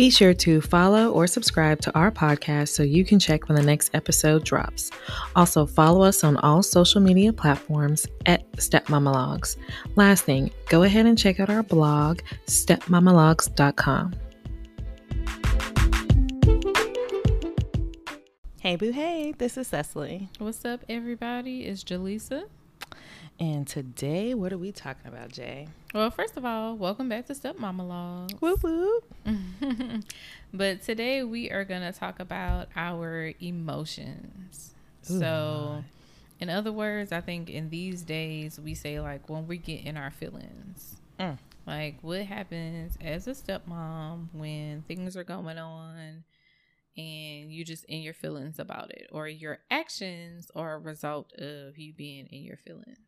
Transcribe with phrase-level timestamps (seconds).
[0.00, 3.62] Be sure to follow or subscribe to our podcast so you can check when the
[3.62, 4.90] next episode drops.
[5.36, 9.58] Also, follow us on all social media platforms at Stepmamalogs.
[9.96, 14.14] Last thing, go ahead and check out our blog, stepmamalogs.com.
[18.62, 20.30] Hey, boo, hey, this is Cecily.
[20.38, 21.66] What's up, everybody?
[21.66, 22.44] It's Jaleesa.
[23.40, 25.66] And today, what are we talking about, Jay?
[25.94, 28.34] Well, first of all, welcome back to Stepmama Logs.
[28.38, 29.04] Whoop whoop.
[30.52, 34.74] but today we are going to talk about our emotions.
[35.10, 35.18] Ooh.
[35.18, 35.84] So,
[36.38, 39.96] in other words, I think in these days we say like when we get in
[39.96, 40.96] our feelings.
[41.18, 41.38] Mm.
[41.66, 46.24] Like what happens as a stepmom when things are going on
[46.94, 51.78] and you just in your feelings about it or your actions are a result of
[51.78, 52.98] you being in your feelings.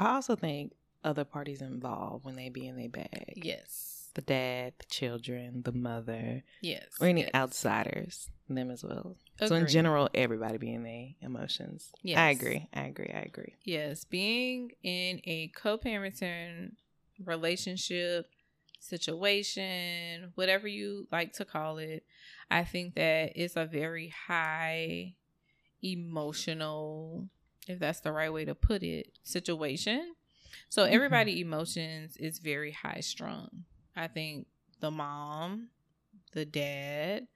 [0.00, 0.72] I also think
[1.04, 3.34] other parties involved when they be in their bag.
[3.36, 4.08] Yes.
[4.14, 6.86] The dad, the children, the mother, Yes.
[7.00, 7.30] or any yes.
[7.34, 9.16] outsiders, them as well.
[9.46, 11.92] So in general, everybody be in their emotions.
[12.02, 12.18] Yes.
[12.18, 12.66] I agree.
[12.74, 13.10] I agree.
[13.14, 13.54] I agree.
[13.62, 16.72] Yes, being in a co-parenting
[17.24, 18.28] relationship,
[18.80, 22.04] situation, whatever you like to call it,
[22.50, 25.14] I think that it's a very high
[25.82, 27.28] emotional,
[27.68, 30.14] if that's the right way to put it, situation.
[30.68, 30.90] So Mhm.
[30.92, 33.64] everybody emotions is very high strung.
[33.96, 34.46] I think
[34.80, 35.70] the mom,
[36.32, 37.26] the dad,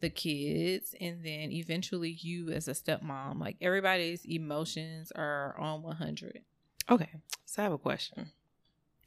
[0.00, 6.42] the kids, and then eventually you as a stepmom, like everybody's emotions are on 100.
[6.88, 7.10] Okay.
[7.44, 8.32] So I have a question.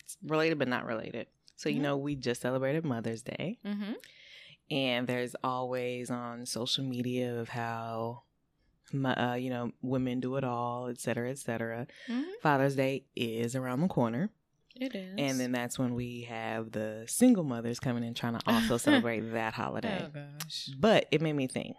[0.01, 1.27] It's related but not related.
[1.55, 1.83] So, you Mhm.
[1.83, 3.59] know, we just celebrated Mother's Day.
[3.65, 3.93] Mm-hmm.
[4.71, 8.23] and there's always on social media of how
[8.91, 12.23] my, uh, you know women do it all et cetera et cetera Mm-hmm.
[12.41, 14.29] father's day is around the corner
[14.75, 15.15] It is.
[15.17, 19.21] and then that's when we have the single mothers coming in trying to also celebrate
[19.33, 20.69] that holiday oh gosh.
[20.79, 21.75] but it made me think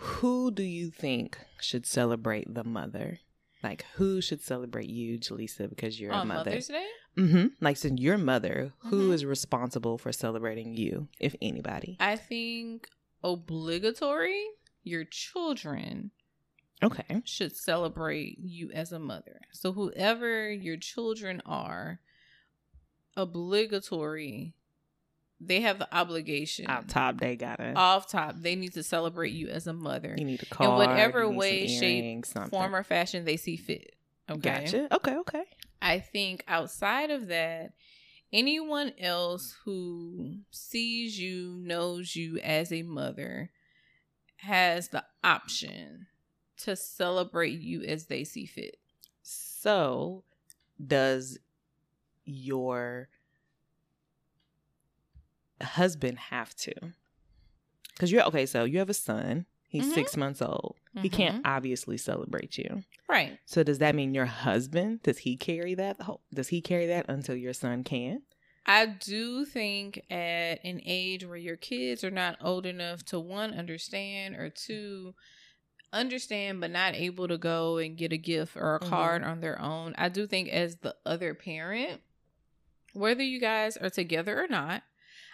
[0.00, 3.18] who do you think should celebrate the mother
[3.62, 6.86] like who should celebrate you Jaleesa because you're a mother Mother's Day?
[7.16, 7.46] mm-hmm.
[7.60, 9.14] like since you're mother who Mhm.
[9.14, 12.88] is responsible for celebrating you if anybody I think
[13.24, 14.44] obligatory,
[14.88, 16.10] your children
[16.82, 19.40] okay should celebrate you as a mother.
[19.52, 22.00] So whoever your children are,
[23.16, 24.54] obligatory,
[25.40, 26.66] they have the obligation.
[26.66, 27.72] Off top, they gotta.
[27.74, 30.78] Off top, they need to celebrate you as a mother you need a card.
[30.78, 32.50] whatever you need some way, shape, something.
[32.50, 33.94] form, or fashion they see fit.
[34.30, 34.40] Okay.
[34.40, 34.94] Gotcha.
[34.94, 35.16] Okay.
[35.16, 35.44] Okay.
[35.80, 37.72] I think outside of that,
[38.32, 43.50] anyone else who sees you, knows you as a mother,
[44.38, 46.06] has the option
[46.58, 48.78] to celebrate you as they see fit.
[49.22, 50.24] So,
[50.84, 51.38] does
[52.24, 53.08] your
[55.62, 56.74] husband have to?
[57.94, 58.46] Because you're okay.
[58.46, 59.46] So you have a son.
[59.68, 59.94] He's Mhm.
[59.94, 60.76] six months old.
[61.02, 62.82] He can't obviously celebrate you.
[63.08, 63.38] Right.
[63.44, 65.02] So does that mean your husband?
[65.02, 66.00] Does he carry that?
[66.00, 68.22] whole- Does he carry that until your son can?
[68.68, 73.54] I do think at an age where your kids are not old enough to one
[73.54, 75.14] understand or two
[75.90, 78.88] understand but not able to go and get a gift or a Mhm.
[78.90, 79.94] card on their own.
[79.96, 82.02] I do think as the other parent,
[82.92, 84.82] whether you guys are together or not,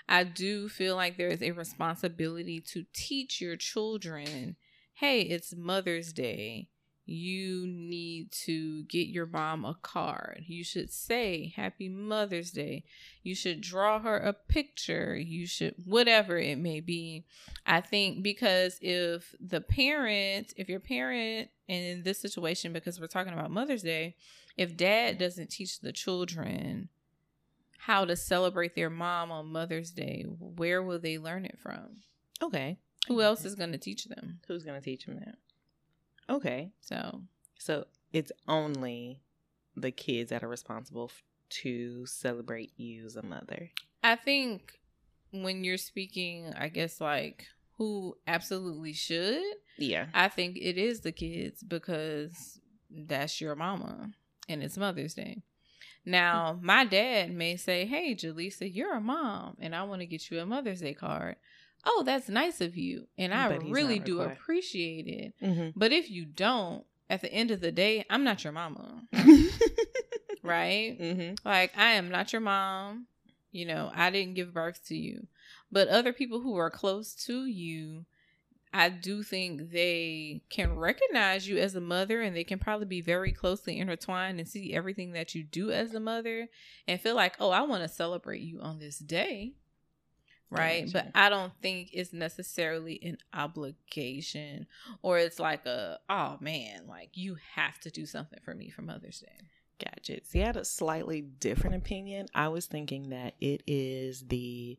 [0.08, 4.56] I do feel like there is a responsibility to teach your children,
[4.94, 6.68] hey, it's Mother's Day.
[7.06, 10.44] You need to get your mom a card.
[10.47, 12.84] You should say Happy Mother's Day.
[13.22, 15.14] You should draw her a picture.
[15.14, 17.26] You should, whatever it may be.
[17.66, 23.06] I think because if the parent, if your parent, and in this situation, because we're
[23.06, 24.16] talking about Mother's Day,
[24.56, 26.88] if dad doesn't teach the children
[27.78, 32.03] how to celebrate their mom on Mother's Day, where will they learn it from?
[32.43, 32.78] Okay.
[33.09, 34.41] Who else is going to teach them?
[34.48, 35.37] Who's gonna teach them that?
[36.28, 36.70] Okay.
[36.80, 37.22] So,
[37.58, 39.20] So it's only
[39.76, 41.22] the kids that are responsible f-
[41.62, 43.70] to celebrate you as a mother.
[44.02, 44.78] I think
[45.32, 47.46] when you're speaking, I guess like
[47.76, 49.43] who absolutely should,
[49.78, 50.06] Yeah.
[50.14, 54.10] I think it is the kids because that's your mama
[54.49, 55.43] and it's Mother's Day.
[56.06, 60.31] Now, my dad may say, Hey, Jaleesa, you're a mom and I want to get
[60.31, 61.37] you a Mother's Day card.
[61.86, 63.06] Oh, that's nice of you.
[63.19, 64.38] And I really do required.
[64.38, 65.34] appreciate it.
[65.42, 65.78] Mm-hmm.
[65.78, 69.02] But if you don't, at the end of the day, I'm not your mama,
[70.42, 70.98] right?
[70.98, 71.34] mm-hmm.
[71.46, 73.06] Like, I am not your mom.
[73.52, 75.26] You know, I didn't give birth to you.
[75.70, 78.06] But other people who are close to you,
[78.72, 83.00] I do think they can recognize you as a mother and they can probably be
[83.00, 86.48] very closely intertwined and see everything that you do as a mother
[86.88, 89.52] and feel like, oh, I want to celebrate you on this day.
[90.54, 90.84] Right?
[90.92, 91.10] Gotcha.
[91.14, 94.66] But I don't think it's necessarily an obligation
[95.02, 98.82] or it's like a oh man, like you have to do something for me for
[98.82, 99.46] Mother's Day.
[99.84, 100.24] Gotcha.
[100.24, 102.26] See, I had a slightly different opinion.
[102.34, 104.78] I was thinking that it is the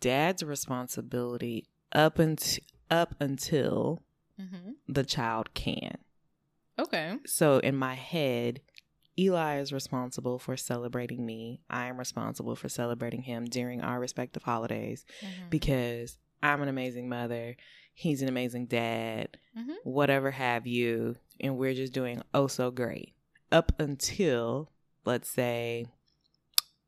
[0.00, 4.02] dad's responsibility up until up until
[4.40, 4.70] Mm-hmm.
[4.88, 5.98] the child can.
[6.78, 7.16] Okay.
[7.26, 8.60] So in my head,
[9.18, 11.60] Eli is responsible for celebrating me.
[11.68, 15.50] I am responsible for celebrating him during our respective holidays Mhm.
[15.50, 17.56] because I'm an amazing mother.
[17.94, 19.76] He's an amazing dad, Mhm.
[19.84, 21.16] whatever have you.
[21.40, 23.14] And we're just doing oh so great.
[23.50, 24.70] Up until,
[25.04, 25.86] let's say,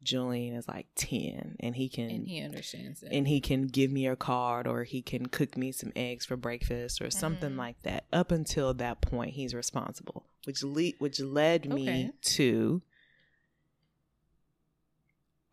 [0.04, 3.12] Julian is like 10 and he can and he understands that.
[3.12, 6.36] and he can give me a card or he can cook me some eggs for
[6.36, 7.56] breakfast or something Mhm.
[7.58, 8.04] like that.
[8.12, 12.10] Up until that point, he's responsible, which le- which led me Okay.
[12.22, 12.82] to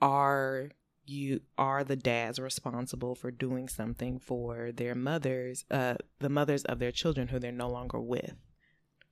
[0.01, 0.69] are
[1.06, 6.80] you are the dads responsible for doing something for their mothers, uh, the mothers of
[6.80, 8.36] their children who they're no longer with?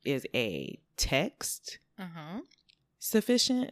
[0.06, 2.42] Is a text uh-huh.
[3.00, 3.72] sufficient?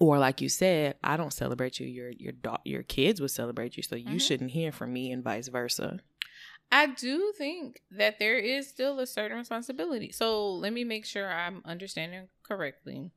[0.00, 1.86] Or like you said, I don't celebrate you.
[1.86, 4.20] Your your da- your kids would celebrate you, so you Mhm.
[4.20, 6.00] shouldn't hear from me, and vice versa.
[6.70, 10.10] I do think that there is still a certain responsibility.
[10.10, 13.12] So let me make sure I'm understanding correctly.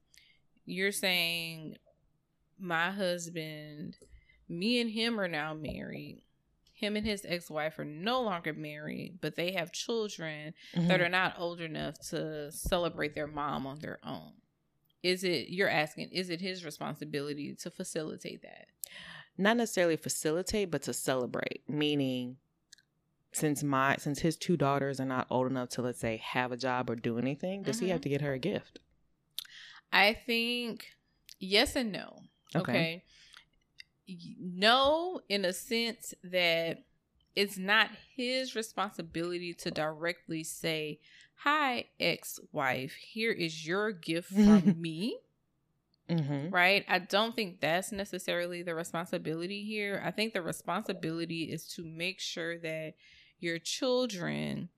[0.65, 1.77] You're saying
[2.59, 3.97] my husband,
[4.47, 6.21] me and him are now married.
[6.73, 11.05] Him and his ex wife are no longer married, but they have children that Mhm.
[11.05, 14.33] are not old enough to celebrate their mom on their own.
[15.01, 18.67] Is it, you're asking, is it his responsibility to facilitate that?
[19.37, 21.63] not necessarily facilitate, but to celebrate.
[21.69, 22.35] Meaning,
[23.31, 26.57] since my since his two daughters are not old enough to let's say have a
[26.57, 28.03] job or do anything, does he have Mhm.
[28.03, 28.79] to get her a gift?
[29.93, 30.87] I think
[31.39, 32.23] yes and no.
[32.53, 32.71] Okay.
[32.71, 33.03] Okay.
[34.39, 36.83] No, in a sense that
[37.35, 40.99] it's not his responsibility to directly say,
[41.43, 45.19] Hi, ex wife, here is your gift from me.
[46.09, 46.49] Mm-hmm.
[46.49, 46.83] Right?
[46.89, 50.01] I don't think that's necessarily the responsibility here.
[50.03, 52.95] I think the responsibility is to make sure that
[53.39, 54.69] your children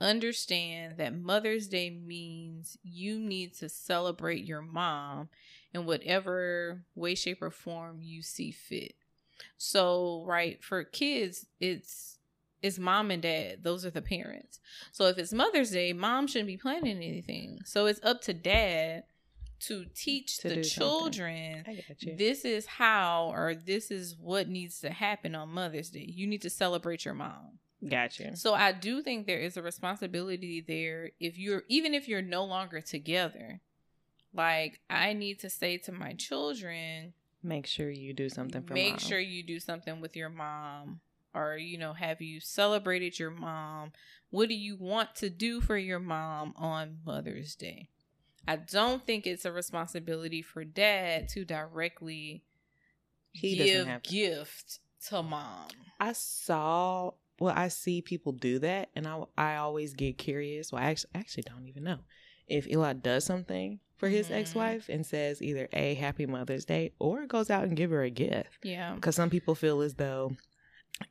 [0.00, 5.30] understand that Mother's Day means you need to celebrate your mom
[5.74, 8.94] in whatever way, shape, or form you see fit.
[9.58, 12.15] So, right, for kids, it's
[12.66, 13.62] it's mom and dad.
[13.62, 14.60] Those are the parents.
[14.92, 17.60] So if it's Mother's Day, mom shouldn't be planning anything.
[17.64, 19.04] So it's up to dad
[19.60, 22.14] to teach To the children I got you.
[22.16, 26.04] this is how or this is what needs to happen on Mother's Day.
[26.06, 27.58] You need to celebrate your mom.
[27.88, 28.36] Gotcha.
[28.36, 32.44] So I do think there is a responsibility there if you're even if you're no
[32.44, 33.60] longer together.
[34.34, 38.82] Like I need to say to my children, Make sure you do something for me.
[38.84, 38.98] make mom.
[38.98, 41.00] sure you do something with your mom
[41.36, 43.92] or you know have you celebrated your mom?
[44.30, 47.88] What do you want to do for your mom on Mother's Day?
[48.48, 52.42] I don't think it's a responsibility for dad to directly
[53.32, 54.78] He doesn't give have gift
[55.08, 55.68] to mom.
[56.00, 60.72] I saw, well, I see people do that, and I I always get curious.
[60.72, 61.98] Well, I actually, actually don't even know
[62.48, 64.32] if Eli does something for his Mhm.
[64.36, 68.10] ex-wife and says either a Happy Mother's Day or goes out and give her a
[68.10, 68.58] gift.
[68.62, 68.94] Yeah.
[68.94, 70.36] Because some people feel as though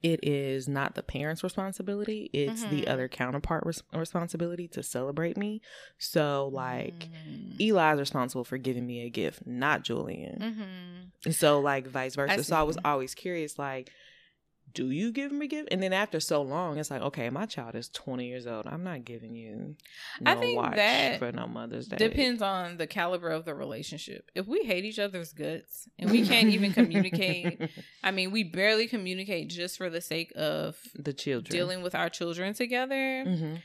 [0.01, 2.89] it is not the parent's responsibility; it's the Mhm.
[2.89, 5.61] other counterpart res- responsibility to celebrate me.
[5.97, 7.09] So, like.
[7.11, 7.59] Mhm.
[7.59, 11.11] Eli's responsible for giving me a gift, not Julian.
[11.25, 11.33] Mhm.
[11.33, 12.43] So like vice versa.
[12.43, 12.49] see.
[12.49, 13.91] So I was always curious, like,
[14.75, 15.69] do you give him a gift?
[15.71, 18.67] And then after so long, it's like, okay, my child is twenty years old.
[18.67, 19.75] I'm not giving you
[20.21, 21.97] no I think watch that for no Mother's Day.
[21.97, 24.29] Depends on the caliber of the relationship.
[24.35, 27.59] If we hate each other's guts and we can't even communicate,
[28.03, 32.09] I mean, we barely communicate just for the sake of the children dealing with our
[32.09, 33.23] children together.
[33.23, 33.55] hmm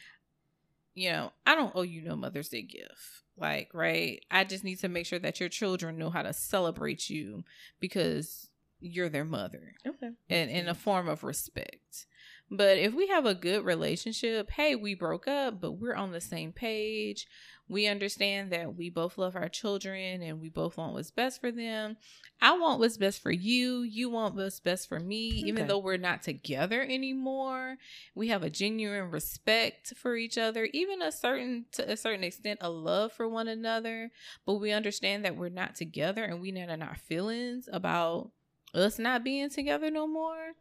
[0.95, 3.23] You know, I don't owe you no Mother's Day gift.
[3.37, 4.23] Like, right?
[4.31, 7.43] I just need to make sure that your children know how to celebrate you
[7.81, 8.50] because
[8.81, 9.75] you're their mother.
[9.87, 10.11] Okay.
[10.29, 12.07] and in a form of respect.
[12.51, 16.21] But if we have a good relationship, hey, we broke up, but we're on the
[16.21, 17.29] same page.
[17.69, 21.53] We understand that we both love our children and we both want what's best for
[21.53, 21.97] them.
[22.43, 23.83] I want what's best for you.
[23.83, 25.29] You want what's best for me.
[25.47, 27.77] Even though we're not together anymore,
[28.17, 32.59] we have a genuine respect for each other, even a certain to a certain extent
[32.61, 34.11] a love for one another.
[34.45, 38.33] But we understand that we're not together and we not in our feelings about
[38.75, 40.53] us not being together no more.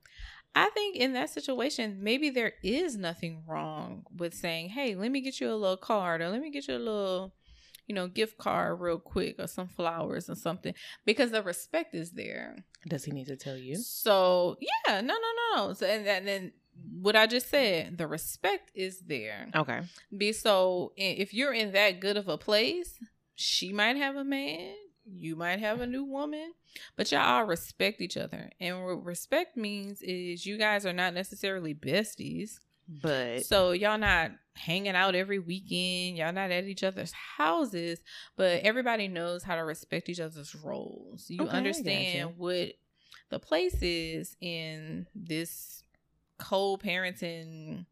[0.56, 5.22] I think in that situation, maybe there is nothing wrong with saying, "Hey, let me
[5.22, 7.34] get you a little card, or let me get you a little,
[7.88, 10.74] you know, gift card real quick or some flowers or something
[11.06, 12.66] because the respect is there.
[12.88, 13.76] Does he need to tell you?
[13.76, 15.74] So yeah, no, no, no.
[15.74, 16.52] So and, and then
[17.02, 19.50] what I just said, the respect is there.
[19.56, 19.82] Okay.
[20.16, 22.98] Be so if you're in that good of a place,
[23.36, 24.76] she might have a man,
[25.16, 26.54] you might have a new woman,
[26.96, 28.50] but y'all all respect each other.
[28.60, 32.60] And what respect means is you guys are not necessarily besties.
[33.02, 38.00] But So y'all not hanging out every weekend, y'all not at each other's houses,
[38.36, 41.30] but everybody knows how to respect each other's roles.
[41.30, 42.74] You Okay, understand what
[43.30, 45.84] the place is in this
[46.40, 47.86] co-parenting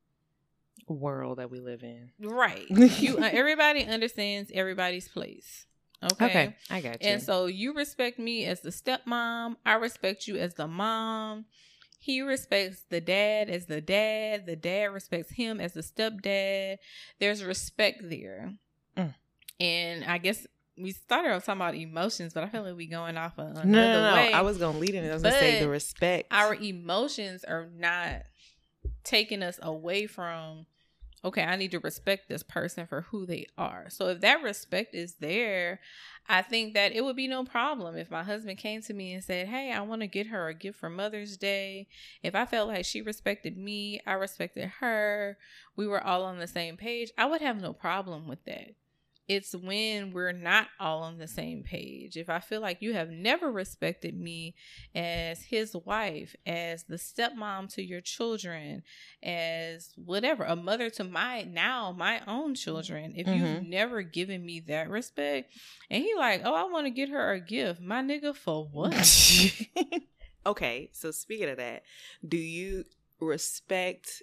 [0.88, 2.12] world that we live in.
[2.20, 2.66] right.
[2.70, 5.67] you uh, everybody understands everybody's place.
[6.04, 6.26] Okay.
[6.26, 6.56] Okay.
[6.70, 7.10] I got you.
[7.10, 9.56] And so you respect me as the stepmom.
[9.66, 11.46] I respect you as the mom.
[12.00, 14.46] He respects the dad as the dad.
[14.46, 16.78] The dad respects him as the stepdad.
[17.20, 18.54] There's respect there.
[18.96, 19.14] Mm.
[19.60, 20.46] And I guess
[20.78, 23.66] we started off talking about emotions, but I feel like we going off no, another
[23.66, 24.16] no, no.
[24.16, 24.34] way.
[24.34, 25.10] I was gonna lead in.
[25.10, 26.28] I was gonna say the respect.
[26.32, 28.24] Our emotions are not
[29.04, 30.68] taking us away from
[31.28, 33.86] okay, I need to respect this person for who they are.
[33.90, 35.80] So if that respect is there,
[36.28, 39.24] I think that it would be no problem if my husband came to me and
[39.24, 41.88] said, Hey, I want to get her a gift for Mother's Day.
[42.24, 45.38] If I felt like she respected me, I respected her,
[45.76, 48.72] we were all on the same page, I would have no problem with that.
[49.28, 52.16] It's when we're not all on the same page.
[52.16, 54.56] If I feel like you have never respected me
[54.96, 58.84] as his wife, as the stepmom to your children,
[59.22, 63.14] as whatever, a mother to my now my own children.
[63.16, 63.70] If you've mm-hmm.
[63.70, 65.54] never given me that respect,
[65.90, 68.94] and he like, oh, I want to get her a gift, my nigga, for what?
[70.46, 71.84] okay, so speaking of that,
[72.26, 72.86] do you
[73.20, 74.22] respect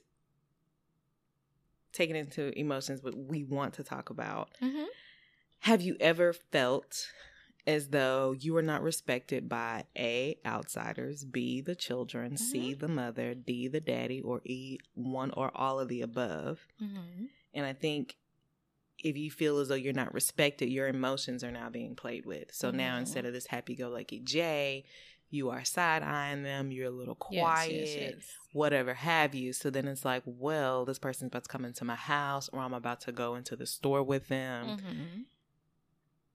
[1.94, 4.50] taking into emotions what we want to talk about?
[4.60, 4.86] Mhm.
[5.60, 7.10] Have you ever felt
[7.66, 13.34] as though you were not respected by A, outsiders, B, the children, C, the mother,
[13.34, 16.68] D, the daddy, or E, one or all of the above?
[16.82, 17.30] Mhm.
[17.54, 18.16] And I think
[19.02, 22.54] if you feel as though you're not respected, your emotions are now being played with.
[22.54, 23.00] So now Mhm.
[23.00, 24.84] instead of this happy go lucky Jay,
[25.30, 28.14] you are side eyeing them, you're a little quiet, yes, yes.
[28.52, 29.52] whatever have you.
[29.52, 32.74] So then it's like, well, this person's about to come into my house or I'm
[32.74, 34.78] about to go into the store with them.
[34.78, 35.24] Mhm.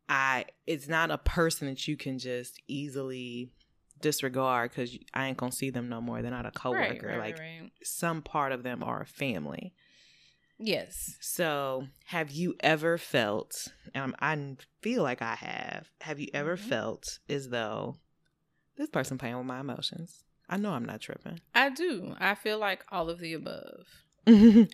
[0.07, 3.51] I it's not a person that you can just easily
[4.01, 6.21] disregard because I ain't gonna see them no more.
[6.21, 7.07] They're not a coworker.
[7.07, 7.71] Right, right, like right.
[7.83, 9.73] some part of them are a family.
[10.61, 11.15] Yes.
[11.21, 16.67] So, have you ever felt, and I feel like I have, have you ever Mhm.
[16.67, 17.97] felt as though
[18.79, 20.23] this person playing with my emotions?
[20.49, 21.39] I know I'm not tripping.
[21.53, 22.15] I do.
[22.17, 23.85] I feel like all of the above.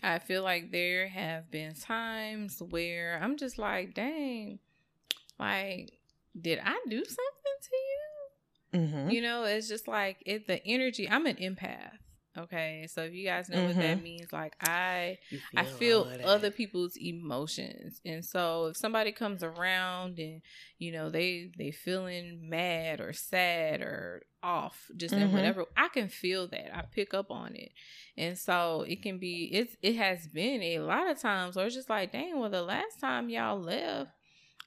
[0.04, 4.60] I feel like there have been times where I'm just like, dang,
[5.40, 5.92] like,
[6.40, 9.02] did I do something to you?
[9.04, 11.10] hmm You know, it's just like it the energy.
[11.10, 11.98] I'm an empath.
[12.38, 12.88] Okay.
[12.89, 14.04] So if you guys know what that Mhm.
[14.04, 15.18] means, like I
[15.56, 18.01] I feel other people's emotions.
[18.06, 20.42] And so if somebody comes around and
[20.77, 25.32] you know they they feeling mad or sad or off just in Mhm.
[25.32, 26.75] whatever, I can feel that.
[26.75, 27.72] I pick up on it.
[28.18, 31.75] And so it can be it's it has been a lot of times where it's
[31.75, 34.12] just like, dang, well the last time y'all left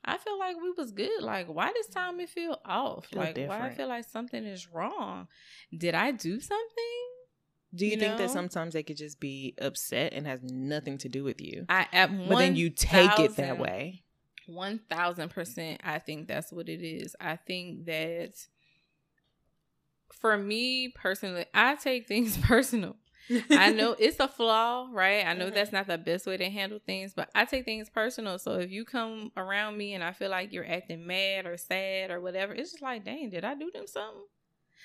[0.05, 1.23] I feel like we was good.
[1.23, 3.07] Like, why this time it feel off?
[3.07, 5.29] Feel like, why I feel like something is wrong?
[5.77, 7.18] Did I do something?
[7.75, 11.09] Do you, you think that sometimes they could just be upset and has nothing to
[11.09, 11.67] do with you?
[11.69, 14.05] I at but then you take it that way.
[14.47, 15.81] One thousand percent.
[15.85, 17.15] I think that's what it is.
[17.21, 18.33] I think that
[20.13, 22.97] for me personally, I take things personal.
[23.51, 25.27] I know it's a flaw, right?
[25.27, 25.55] I know Mhm.
[25.55, 28.39] that's not the best way to handle things, but I take things personal.
[28.39, 32.11] So if you come around me and I feel like you're acting mad or sad
[32.11, 34.23] or whatever, it's just like, dang, did I do them something?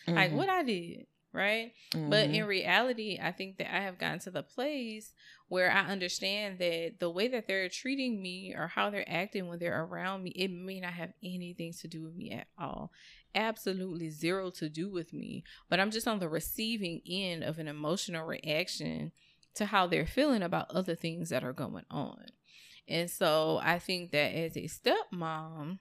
[0.09, 0.35] Like Mhm.
[0.35, 1.73] what I did, right?
[1.91, 2.33] But Mhm.
[2.33, 5.13] in reality, I think that I have gotten to the place
[5.47, 9.59] where I understand that the way that they're treating me or how they're acting when
[9.59, 12.91] they're around me, it may not have anything to do with me at all.
[13.35, 15.43] Absolutely zero to do with me.
[15.69, 19.11] But I'm just on the receiving end of an emotional reaction
[19.55, 22.25] to how they're feeling about other things that are going on.
[22.87, 25.79] And so I think that as a stepmom,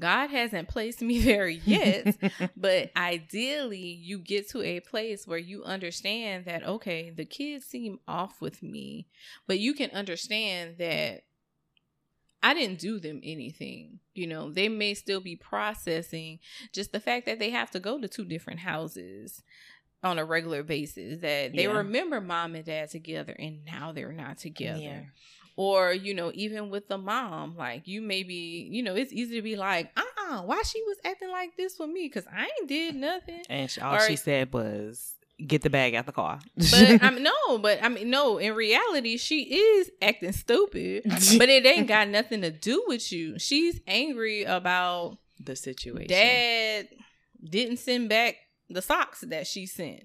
[0.00, 2.16] God hasn't placed me there yet.
[2.56, 7.98] But ideally, you get to a place where you understand that, okay, the kids seem
[8.08, 9.06] off with me,
[9.46, 11.24] but you can understand that
[12.42, 14.00] I didn't do them anything.
[14.14, 16.40] You know, they may still be processing
[16.72, 19.42] just the fact that they have to go to two different houses
[20.02, 21.72] on a regular basis, that they Yeah.
[21.78, 25.00] remember mom and dad together and now they're not together Yeah.
[25.56, 29.36] Or you know even with the mom like you may be you know it's easy
[29.36, 32.68] to be like uh-uh why she was acting like this with me because i ain't
[32.68, 35.14] did nothing And she, all Or- she said was,
[35.46, 38.54] "Get the bag out the car." but i mean no but i mean no in
[38.54, 41.02] reality she is acting stupid
[41.38, 46.08] but it ain't got nothing to do with you she's angry about the situation.
[46.08, 46.88] dad
[47.48, 48.36] didn't send back
[48.70, 50.04] the socks that she sent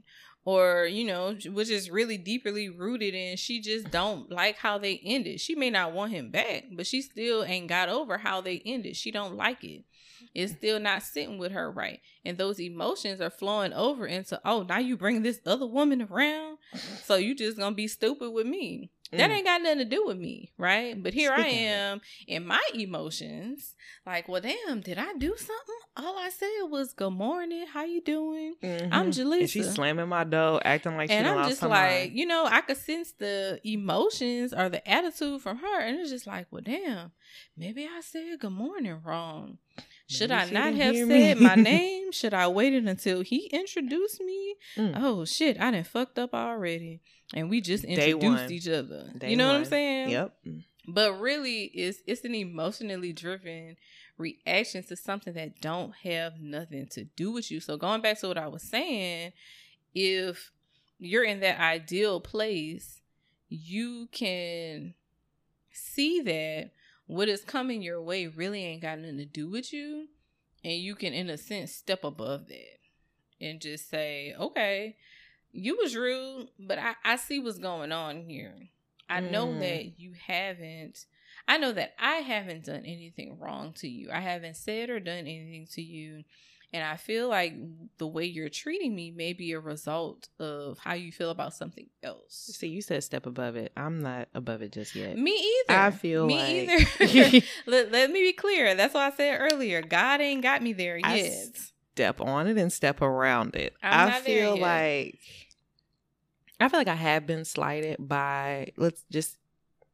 [0.49, 4.99] or you know which is really deeply rooted in she just don't like how they
[5.03, 5.39] ended.
[5.39, 8.95] She may not want him back but she still ain't got over how they ended.
[8.95, 9.83] She don't like it.
[10.35, 11.99] It's still not sitting with her right.
[12.25, 16.57] And those emotions are flowing over into oh now you bring this other woman around?
[17.03, 18.91] So you just gonna be stupid with me.
[19.11, 19.33] That Mm.
[19.37, 20.93] ain't got nothing to do with me right?
[21.01, 21.71] But here i Speaking it.
[21.89, 23.75] am in my emotions
[24.05, 28.01] like well damn did i do something all i said was good morning how you
[28.01, 28.89] doing Mhm.
[28.91, 32.11] I'm And she's slamming my door, acting like she and i'm just like mind.
[32.17, 36.27] you know i could sense the emotions or the attitude from her and it's just
[36.27, 37.11] like well damn
[37.57, 39.57] maybe i said good morning wrong
[40.07, 41.35] should Maybe I not have said me.
[41.35, 42.11] my name?
[42.11, 44.55] Should I waited until he introduced me?
[44.75, 44.93] Mm.
[44.97, 47.01] Oh shit, I done fucked up already.
[47.35, 49.11] And we just introduced each other.
[49.15, 50.09] Day you know what I'm saying?
[50.09, 50.33] Yep.
[50.87, 53.77] but really it's it's an emotionally driven
[54.19, 58.27] reaction to something that don't have nothing to do with you so going back to
[58.27, 59.31] what i was saying
[59.95, 60.51] if
[60.99, 63.01] you're in that ideal place
[63.47, 64.93] you can
[65.71, 66.71] see that
[67.07, 70.07] what is coming your way really ain't got nothing to do with you
[70.63, 72.77] and you can in a sense step above that
[73.41, 74.95] and just say okay
[75.51, 78.53] you was rude but i, I see what's going on here
[79.11, 79.59] I know Mm.
[79.61, 81.07] that you haven't.
[81.49, 84.11] I know that I haven't done anything wrong to you.
[84.11, 86.23] I haven't said or done anything to you.
[86.71, 87.55] And I feel like
[87.97, 91.87] the way you're treating me may be a result of how you feel about something
[92.03, 92.51] else.
[92.53, 93.71] See, you said step above it.
[93.75, 95.17] I'm not above it just yet.
[95.17, 95.79] Me either.
[95.79, 97.45] I feel me like- either.
[97.65, 98.75] let, let me be clear.
[98.75, 99.81] That's what I said earlier.
[99.81, 101.57] God ain't got me there I yet.
[101.93, 103.73] step on it and step around it.
[103.81, 105.17] I'm I feel like
[106.59, 109.38] I feel like I have been slighted by let's just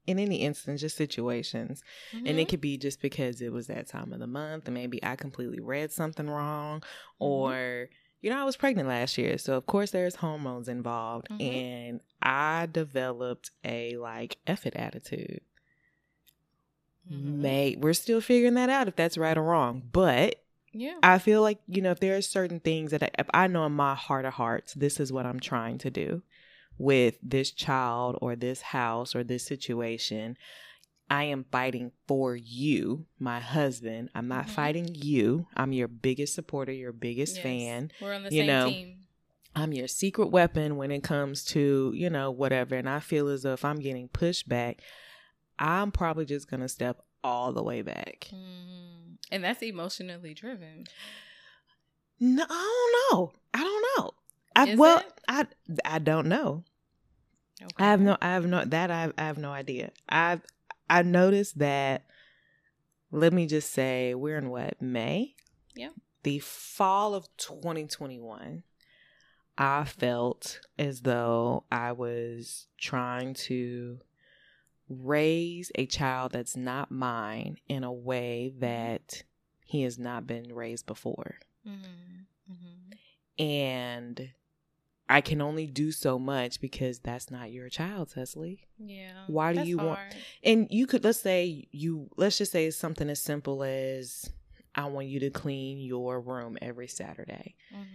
[0.07, 1.83] in any instance, just situations.
[2.13, 2.39] And Mm-hmm.
[2.39, 5.15] it could be just because it was that time of the month and maybe I
[5.15, 7.25] completely read something wrong Mm-hmm.
[7.25, 7.89] or
[8.21, 11.41] you know, I was pregnant last year, so of course there's hormones involved Mhm.
[11.41, 15.41] and I developed a like F it attitude.
[17.11, 17.37] Mhm.
[17.39, 19.83] May we're still figuring that out if that's right or wrong.
[19.91, 20.41] But
[20.71, 20.97] yeah.
[21.03, 23.65] I feel like, you know, if there are certain things that I, if I know
[23.65, 26.23] in my heart of hearts, this is what I'm trying to do
[26.77, 30.37] with this child or this house or this situation,
[31.09, 34.09] I am fighting for you, my husband.
[34.15, 34.49] I'm not Mhm.
[34.49, 35.47] fighting you.
[35.55, 37.43] I'm your biggest supporter, your biggest Yes.
[37.43, 37.91] fan.
[38.01, 38.97] We're on the you same know, team.
[39.55, 42.75] I'm your secret weapon when it comes to, you know, whatever.
[42.75, 44.81] And I feel as though if I'm getting pushed back,
[45.57, 48.27] I'm probably just going to step all the way back.
[48.33, 49.17] Mm.
[49.31, 50.85] And that's emotionally driven.
[52.19, 53.33] No, I don't know.
[53.53, 54.11] I don't know.
[54.55, 55.21] I Is well, it?
[55.27, 55.47] I
[55.83, 56.63] I don't know.
[57.61, 57.73] Okay.
[57.77, 59.91] I have no I have no that I have, I have no idea.
[60.07, 60.41] I've
[60.89, 62.05] I noticed that
[63.11, 65.35] let me just say we're in what, May?
[65.75, 65.89] Yeah.
[66.23, 68.63] The fall of 2021
[69.57, 73.99] I felt as though I was trying to
[74.89, 79.23] raise a child that's not mine in a way that
[79.65, 81.35] he has not been raised before
[81.67, 82.51] Mm-hmm.
[82.53, 83.43] Mm-hmm.
[83.43, 84.29] and
[85.07, 88.61] I can only do so much because that's not your child, Cecily.
[88.79, 89.11] Yeah.
[89.27, 90.15] Why do you want- hard.
[90.43, 94.29] And you could let's say you let's just say something as simple as
[94.73, 97.55] I want you to clean your room every Saturday.
[97.73, 97.85] Mhm.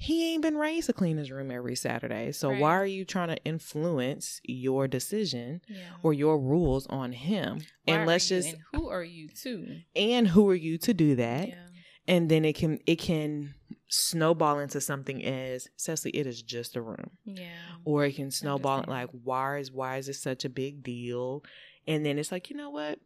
[0.00, 2.30] He ain't been raised to clean his room every Saturday.
[2.30, 2.60] So Right.
[2.60, 5.96] why are you trying to influence your decision Yeah.
[6.04, 7.62] or your rules on him?
[7.84, 9.80] Why and let's just and who are you too?
[9.96, 11.48] and who are you to do that?
[11.48, 11.66] Yeah.
[12.06, 13.54] And then it can it can
[13.88, 17.10] snowball into something as Cecily, it is just a room.
[17.24, 17.48] Yeah.
[17.84, 21.42] or it can snowball like why is why is this such a big deal
[21.86, 22.98] and then it's like you know what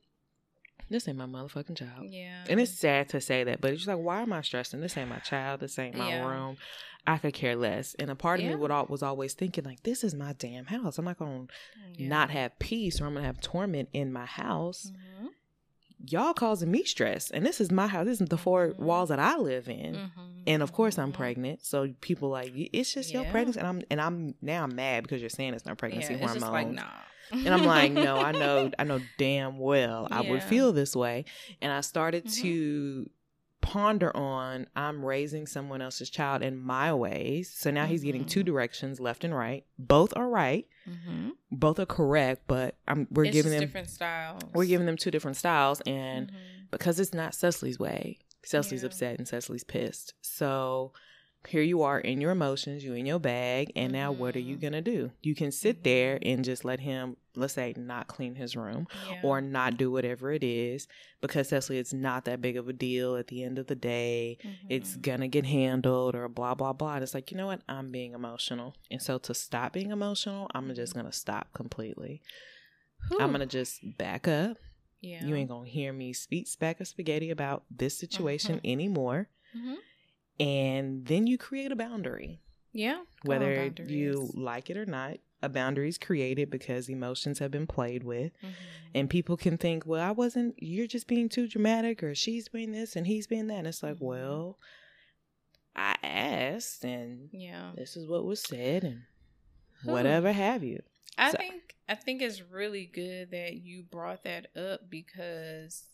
[0.91, 2.45] this ain't my motherfucking child Yeah.
[2.49, 4.97] and it's sad to say that but it's just like why am i stressing this
[4.97, 6.27] ain't my child this ain't my Yeah.
[6.29, 6.57] room
[7.07, 8.51] i could care less and a part of Yeah.
[8.51, 11.47] me would al- was always thinking like this is my damn house i'm not gonna
[11.95, 12.09] Yeah.
[12.09, 14.91] not have peace or i'm gonna have torment in my house
[15.23, 15.29] Mhm.
[16.09, 18.79] Y'all causing me stress and this is my house this is the 4 Mhm.
[18.79, 20.43] walls that i live in Mhm.
[20.47, 21.17] and of course I'm Mhm.
[21.17, 25.05] pregnant, so people like it's just your pregnancy, and I'm and I'm now I'm mad
[25.05, 27.45] because you're saying it's not pregnancy yeah, hormones, it's just like nah.
[27.45, 31.25] and I'm like, no, I know, I know damn well I would feel this way,
[31.61, 32.41] and I started Mhm.
[32.43, 33.11] to
[33.63, 37.51] ponder on I'm raising someone else's child in my ways.
[37.51, 38.47] So now he's getting two Mhm.
[38.47, 39.65] directions, left and right.
[39.79, 40.67] Both are right.
[40.87, 41.31] Mm-hmm.
[41.51, 44.43] Both are correct, but I'm we're it's giving them different styles.
[44.53, 46.71] we're giving them two different styles and Mhm.
[46.71, 48.19] because it's not Cecily's way.
[48.45, 48.89] Cecily's Yeah.
[48.89, 50.15] upset and Cecily's pissed.
[50.21, 50.93] So
[51.49, 54.57] here you are in your emotions, you in your bag, and now what are you
[54.57, 54.61] Mhm.
[54.61, 55.11] gonna do?
[55.23, 59.21] You can sit there and just let him, let's say, not clean his room Yeah.
[59.25, 60.87] or not do whatever it is
[61.21, 64.39] because Cecily, it's not that big of a deal at the end of the day.
[64.69, 65.03] It's Mhm.
[65.03, 66.95] gonna get handled or blah blah blah.
[66.95, 67.63] And it's like, you know what?
[67.69, 68.75] I'm being emotional.
[68.91, 72.23] And so to stop being emotional, I'm just gonna stop completely.
[73.19, 74.59] I'm gonna just back up.
[75.01, 75.25] Yeah.
[75.27, 79.29] You ain't gonna hear me speak spack of spaghetti about this situation anymore.
[79.57, 79.77] Mhm.
[80.43, 82.41] And then you create a boundary.
[82.73, 83.03] Yeah.
[83.25, 88.03] Whether you like it or not, a boundary is created because emotions have been played
[88.05, 88.33] with.
[88.43, 88.49] Mhm.
[88.95, 92.73] And people can think, well, I wasn't, you're just being too dramatic, or she's being
[92.73, 93.59] this and he's being that.
[93.59, 94.03] And it's like, Mhm.
[94.03, 94.59] well,
[95.75, 97.73] I asked, and Yeah.
[97.75, 99.03] this is what was said, and
[99.85, 100.83] whatever have you.
[101.19, 105.92] I So- think I think it's really good that you brought that up because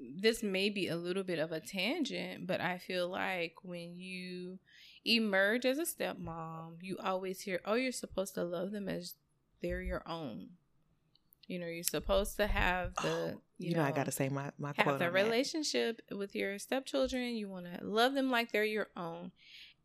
[0.00, 4.58] this may be a little bit of a tangent, but I feel like when you
[5.04, 9.14] emerge as a stepmom, you always hear, "Oh, you're supposed to love them as
[9.60, 10.50] they're your own."
[11.46, 14.52] You know, you're supposed to have the Oh, you, know, I got to say my,
[14.58, 15.24] my quote have the on that.
[15.24, 17.34] relationship with your stepchildren.
[17.34, 19.32] You want to love them like they're your own.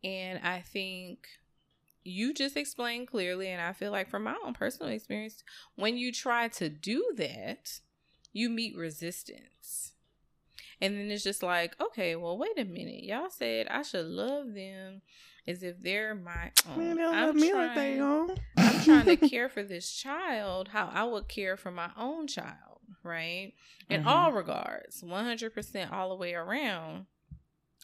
[0.04, 1.26] And I think
[2.04, 5.42] you just explained clearly, and I feel like from my own personal experience,
[5.74, 7.80] when you try to do that,
[8.32, 9.92] you meet resistance.
[10.80, 13.04] And then it's just like, okay, well, wait a minute.
[13.04, 15.00] Y'all said I should love them
[15.48, 16.78] as if they're my own.
[16.78, 18.36] Man, they don't I'm love me like they trying- own.
[18.56, 22.80] I'm trying to care for this child how I would care for my own child,
[23.02, 23.52] right?
[23.88, 24.06] In Mhm.
[24.06, 27.06] all regards, 100% all the way around.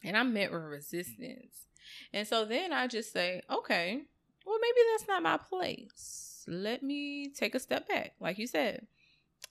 [0.05, 1.68] And I'm met with resistance.
[2.12, 4.02] And so then I just say, okay,
[4.44, 6.44] well, maybe that's not my place.
[6.48, 8.14] Let me take a step back.
[8.20, 8.87] Like you said,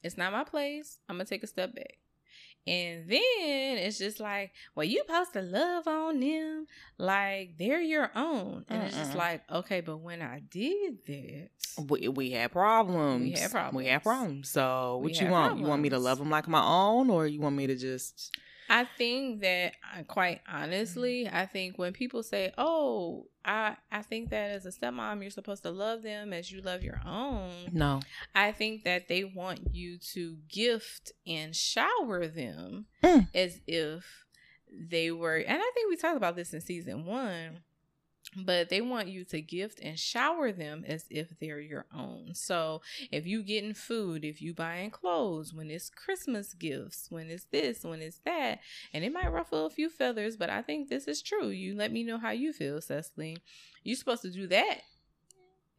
[0.04, 1.00] it's not my place.
[1.08, 1.98] I'm going to take a step back.
[2.68, 8.12] And then it's just like, well, you supposed to love on them like they're your
[8.16, 8.66] own.
[8.70, 11.50] And it's just like, okay, but when I did that,
[11.90, 13.24] We, we had problems.
[13.24, 13.78] We had problems.
[13.78, 14.50] We had problems.
[14.50, 15.60] So what you want?
[15.60, 18.36] You want me to love them like my own, or you want me to just?
[18.74, 24.30] I think that uh, quite honestly, I think when people say, "Oh, I I think
[24.30, 28.00] that as a stepmom you're supposed to love them as you love your own." No.
[28.34, 33.28] I think that they want you to gift and shower them Mm.
[33.36, 34.26] as if
[34.72, 37.60] they were and I think we talked about this in season 1
[38.36, 42.34] but they want you to gift and shower them as if they're your own.
[42.34, 47.46] So if you getting food, if you buying clothes, when it's Christmas gifts, when it's
[47.46, 48.60] this, when it's that,
[48.94, 51.50] and it might ruffle a few feathers, but I think this is true.
[51.50, 53.38] You let me know how you feel, Cecily.
[53.84, 54.82] You're supposed to do that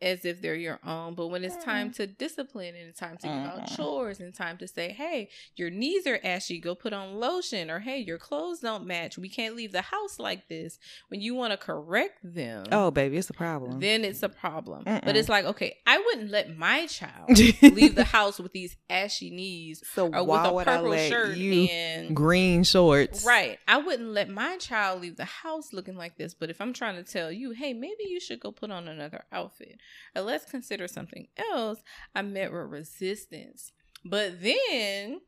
[0.03, 1.15] as if they're your own.
[1.15, 2.03] But when it's time mm-hmm.
[2.03, 3.75] to discipline and it's time to give out mm-hmm.
[3.75, 7.79] chores and time to say, hey, your knees are ashy, go put on lotion, or
[7.79, 9.17] hey, your clothes don't match.
[9.17, 10.79] We can't leave the house like this.
[11.09, 13.81] When you want to correct them, Oh, baby, it's a problem.
[13.81, 14.85] then it's a problem.
[14.85, 15.05] Mm-mm.
[15.05, 17.29] But it's like, okay, I wouldn't let my child
[17.63, 21.09] leave the house with these ashy knees so or with a would I purple let
[21.09, 23.25] shirt you and green shorts?
[23.25, 23.59] Right.
[23.69, 26.35] I wouldn't let my child leave the house looking like this.
[26.35, 29.25] But if I'm trying to tell you, hey, maybe you should go put on another
[29.31, 29.79] outfit
[30.17, 31.79] or let's consider something else,
[32.15, 33.73] I met with resistance.
[34.05, 35.21] But then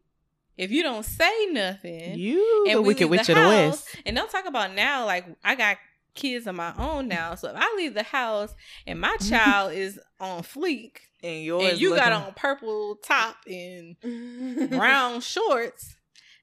[0.57, 3.96] if you don't say nothing, You and we wicked leave witch of the west.
[4.07, 5.79] and don't talk about now, like I got
[6.14, 7.35] kids of my own now.
[7.35, 8.55] So if I leave the house
[8.87, 13.96] and my child is on fleek And yours and you got on purple top and
[14.70, 15.96] brown shorts.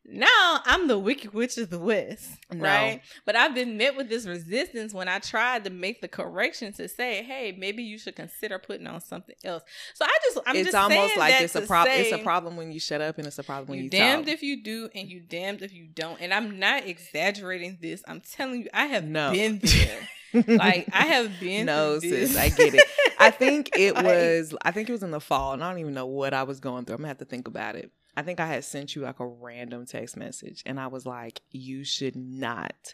[0.03, 2.63] Now I'm the wicked witch of the west, No.
[2.63, 3.01] right?
[3.25, 6.87] But I've been met with this resistance when I tried to make the correction to
[6.87, 9.61] say, "Hey, maybe you should consider putting on something else."
[9.93, 11.95] So I just, I'm it's just almost like it's a problem.
[11.99, 14.25] It's a problem when you shut up, and it's a problem when You you, damned
[14.25, 14.33] talk.
[14.33, 16.19] if you do, and you damned if you don't.
[16.19, 18.03] And I'm not exaggerating this.
[18.07, 19.31] I'm telling you, I have No.
[19.31, 20.09] been there.
[20.33, 21.65] like I have been.
[21.65, 22.83] no, sis, I get it.
[23.19, 24.55] I think it Like, was.
[24.63, 26.59] I think it was in the fall, and I don't even know what I was
[26.59, 26.95] going through.
[26.95, 27.91] I'm gonna have to think about it.
[28.15, 31.41] I think I had sent you like a random text message, and I was like,
[31.51, 32.93] "You should not."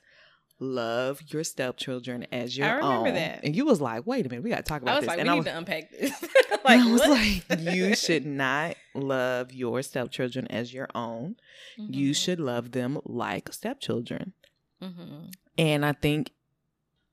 [0.59, 3.13] Love your stepchildren as your I remember own.
[3.13, 3.41] that.
[3.43, 5.07] and you was like, "Wait a minute, we got to talk about I was this."
[5.09, 6.11] like, and we I need was, to unpack this.
[6.65, 11.35] like, I was like, "You should not love your stepchildren as your own.
[11.77, 12.15] You Mhm.
[12.15, 14.33] should love them like stepchildren."
[14.81, 15.31] Mhm.
[15.59, 16.31] and I think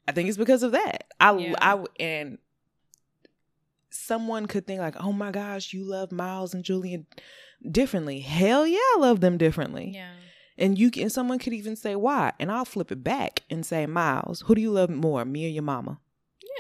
[0.07, 1.05] I think it's because of that.
[1.21, 1.55] I Yeah.
[1.61, 2.38] I and
[3.90, 7.07] someone could think like, "Oh my gosh, you love Miles and Julian
[7.69, 9.93] differently." Hell yeah, I love them differently.
[9.95, 10.11] Yeah.
[10.57, 13.87] And you can someone could even say why, and I'll flip it back and say,
[13.87, 15.99] Miles, who do you love more, me or your mama?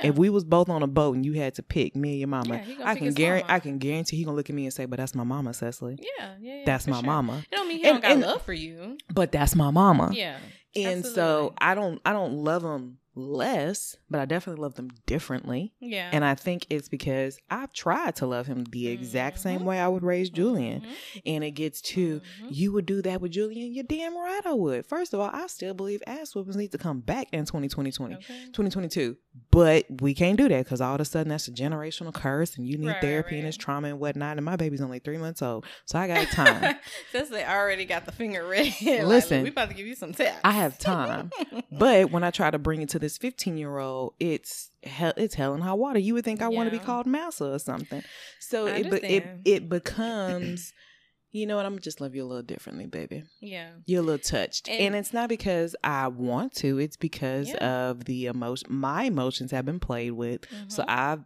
[0.00, 0.08] Yeah.
[0.08, 2.28] If we was both on a boat and you had to pick me or your
[2.28, 3.46] mama, Yeah, I can guarantee.
[3.48, 5.98] I can guarantee he gonna look at me and say, "But that's my mama, Cecily.
[6.00, 7.06] yeah, yeah, yeah, that's my sure.
[7.06, 7.44] mama.
[7.50, 8.98] It don't mean he And- don't got and- love for you.
[9.12, 10.38] But that's my mama." Yeah,
[10.74, 11.10] and absolutely.
[11.14, 15.72] so I don't I don't love them less, but I definitely love them differently.
[15.80, 16.10] yeah.
[16.12, 19.64] And I think it's because I've tried to love him the exact same Mhm.
[19.64, 20.80] way I would raise Julian.
[20.82, 21.22] Mhm.
[21.26, 22.48] And it gets to Mhm.
[22.50, 23.72] you would do that with Julian.
[23.72, 24.86] You're damn right I would.
[24.86, 28.34] First of all, I still believe ass whoopings need to come back in 2020, Okay.
[28.52, 29.16] 2022.
[29.50, 32.66] But we can't do that because all of a sudden that's a generational curse and
[32.66, 33.38] you need Right, therapy right.
[33.40, 34.36] and it's trauma and whatnot.
[34.36, 35.64] And my baby's only three months old.
[35.86, 36.76] So I got time.
[37.12, 38.74] Since they already got the finger ready.
[39.02, 40.38] Listen, look, we about to give you some tips.
[40.44, 41.30] I have time.
[41.76, 45.34] But when I try to bring it to this 15 year old, it's hell, it's
[45.34, 45.98] hell and high water.
[45.98, 48.02] You would think I want to be called Massa or something.
[48.40, 50.72] So it, it it becomes,
[51.32, 51.66] you know what?
[51.66, 53.24] I'm gonna just love you a little differently, baby.
[53.40, 53.70] yeah.
[53.86, 56.78] You're a little touched, and, And- it's not because I want to.
[56.78, 57.88] It's because Yeah.
[57.88, 58.68] of the emotion.
[58.70, 60.88] My emotions have been played with, so Mhm.
[60.88, 61.24] I've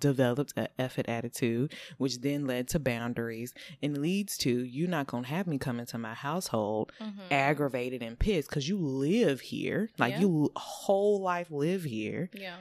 [0.00, 5.26] developed an effort attitude, which then led to boundaries and leads to you not gonna
[5.26, 7.30] have me come into my household Mhm.
[7.30, 10.20] aggravated and pissed because you live here, like Yeah.
[10.20, 12.56] you whole life live here, Yeah.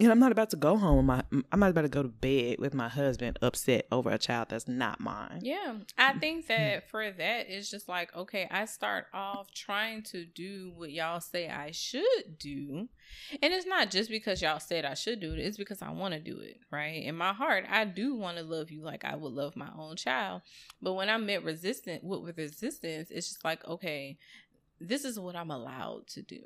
[0.00, 0.96] And I'm not about to go home.
[0.96, 4.18] with My I'm not about to go to bed with my husband upset over a
[4.18, 5.40] child that's not mine.
[5.42, 5.74] Yeah.
[5.98, 6.20] I mm.
[6.20, 10.92] think that for that, it's just like, okay, I start off trying to do what
[10.92, 12.88] y'all say I should do.
[13.42, 16.14] And it's not just because y'all said I should do it, it's because I want
[16.14, 17.02] to do it, right?
[17.02, 19.96] In my heart, I do want to love you like I would love my own
[19.96, 20.42] child.
[20.80, 24.16] But when I met resistant with, with resistance, it's just like, okay,
[24.80, 26.40] this is what I'm allowed to do.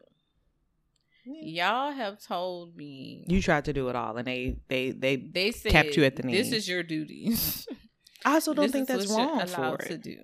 [1.26, 5.16] Y'all have told me You tried to do it all, and they they they.
[5.16, 7.34] they said kept you at the This is your duty.
[8.24, 9.88] I also don't This think that's wrong for it.
[9.88, 10.18] to do.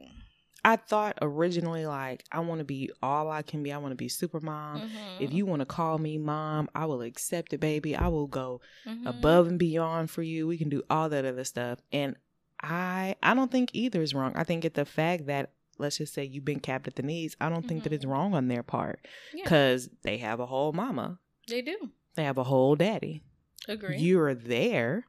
[0.65, 3.73] I thought originally like I want to be all I can be.
[3.73, 4.83] I want to be super mom.
[5.19, 5.35] If Mhm.
[5.35, 7.97] you want to call me mom, I will accept it, baby.
[7.97, 9.07] I will go Mhm.
[9.09, 10.47] above and beyond for you.
[10.47, 11.81] We can do all that other stuff.
[11.93, 12.17] And
[12.61, 14.33] I I don't think either is wrong.
[14.37, 15.51] I think it's the fact that
[15.83, 17.37] let's just say you've been capped at the knees.
[17.41, 18.11] I don't think that it's Mhm.
[18.11, 19.43] wrong on their part Yeah.
[19.45, 21.19] because they have a whole mama.
[21.49, 21.91] They do.
[22.15, 23.23] They have a whole daddy.
[23.69, 23.99] Agree.
[23.99, 25.07] You're there,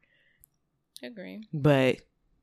[1.01, 1.47] Agree.
[1.53, 1.97] but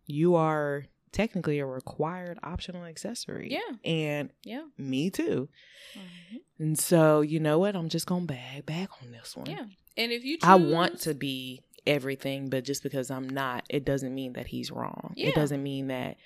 [0.06, 3.50] you are technically a required optional accessory.
[3.50, 3.76] Yeah.
[3.84, 4.66] And Yeah.
[4.78, 5.48] me too.
[5.94, 6.40] Mhm.
[6.58, 7.74] And so, you know what?
[7.74, 9.46] I'm just to bag back on this one.
[9.50, 9.66] Yeah.
[9.96, 13.84] And if you choose, I want to be everything, but just because I'm not, it
[13.84, 15.14] doesn't mean that he's wrong.
[15.16, 15.28] Yeah.
[15.28, 16.16] It doesn't mean that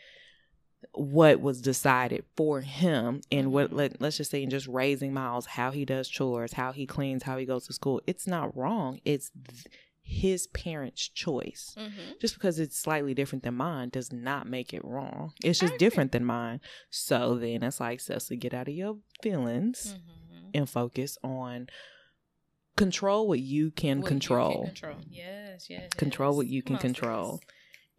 [0.92, 3.77] what was decided for him and what Mhm.
[3.77, 7.23] let, let's just say in just raising Miles, how he does chores, how he cleans,
[7.25, 9.01] how he goes to school, it's not wrong.
[9.05, 9.66] It's th-
[10.07, 11.75] his parents' choice.
[11.79, 12.20] Mhm.
[12.20, 15.33] Just because it's slightly different than mine does not make it wrong.
[15.42, 16.61] It's just different than mine.
[16.90, 20.51] So then it's like, Cecily, get out of your feelings Mhm.
[20.53, 21.68] and focus on
[22.77, 24.64] control what you can What you control.
[24.66, 24.97] control.
[25.09, 25.70] Yes.
[25.70, 25.90] Yes.
[25.94, 26.37] Control yes.
[26.37, 27.40] what you can Come on, control.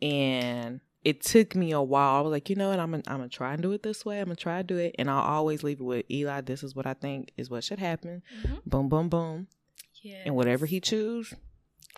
[0.02, 2.16] And it took me a while.
[2.18, 2.80] I was like, you know what?
[2.80, 4.20] I'm gonna, I'm gonna try and do it this way.
[4.20, 6.42] I'm gonna try to do it, and I'll always leave it with Eli.
[6.42, 8.24] This is what I think is what should happen.
[8.44, 8.62] Mhm.
[8.66, 9.48] Boom, boom, boom,
[10.02, 10.24] Yes.
[10.26, 11.34] and whatever he choose,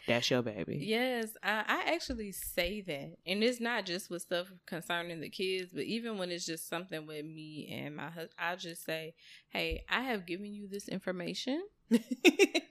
[0.08, 0.78] that's your baby.
[0.80, 5.72] Yes, I, I actually say that, and it's not just with stuff concerning the kids,
[5.74, 9.14] but even when it's just something with me and my husband, I just say,
[9.50, 11.64] "Hey, I have given you this information.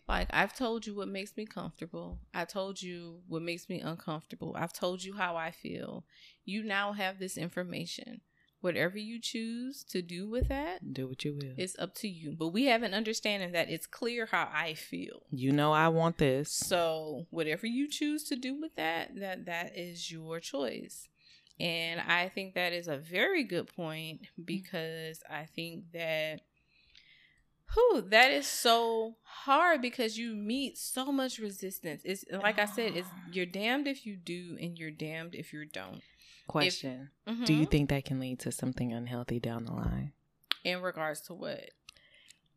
[0.08, 2.20] Like I've told you what makes me comfortable.
[2.32, 4.54] I told you what makes me uncomfortable.
[4.56, 6.04] I've told you how I feel.
[6.44, 8.20] You now have this information.
[8.60, 11.54] Whatever you choose to do with that, do what you will.
[11.56, 12.34] it's up to you.
[12.36, 15.22] But we have an understanding that it's clear how I feel.
[15.30, 16.50] you know I want this.
[16.50, 21.08] So whatever you choose to do with that, that that is your choice.
[21.58, 26.40] And I think that is a very good point because I think that
[27.74, 32.02] who that is so hard because you meet so much resistance.
[32.04, 33.20] It's like I said, it's ah.
[33.32, 36.02] you're damned if you do and you're damned if you don't.
[36.46, 37.10] Question:
[37.44, 37.70] Do you Mhm.
[37.70, 40.12] think that can lead to something unhealthy down the line?
[40.64, 41.70] in regards to what?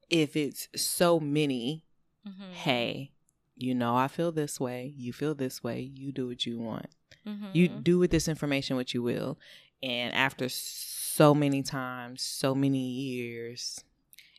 [0.10, 1.86] If it's so many
[2.28, 2.52] Mhm.
[2.54, 3.12] hey,
[3.56, 6.88] you know I feel this way, you feel this way, you do what you want.
[7.26, 7.54] Mhm.
[7.54, 9.38] You do with this information what you will.
[9.84, 13.84] And after so many times, so many years,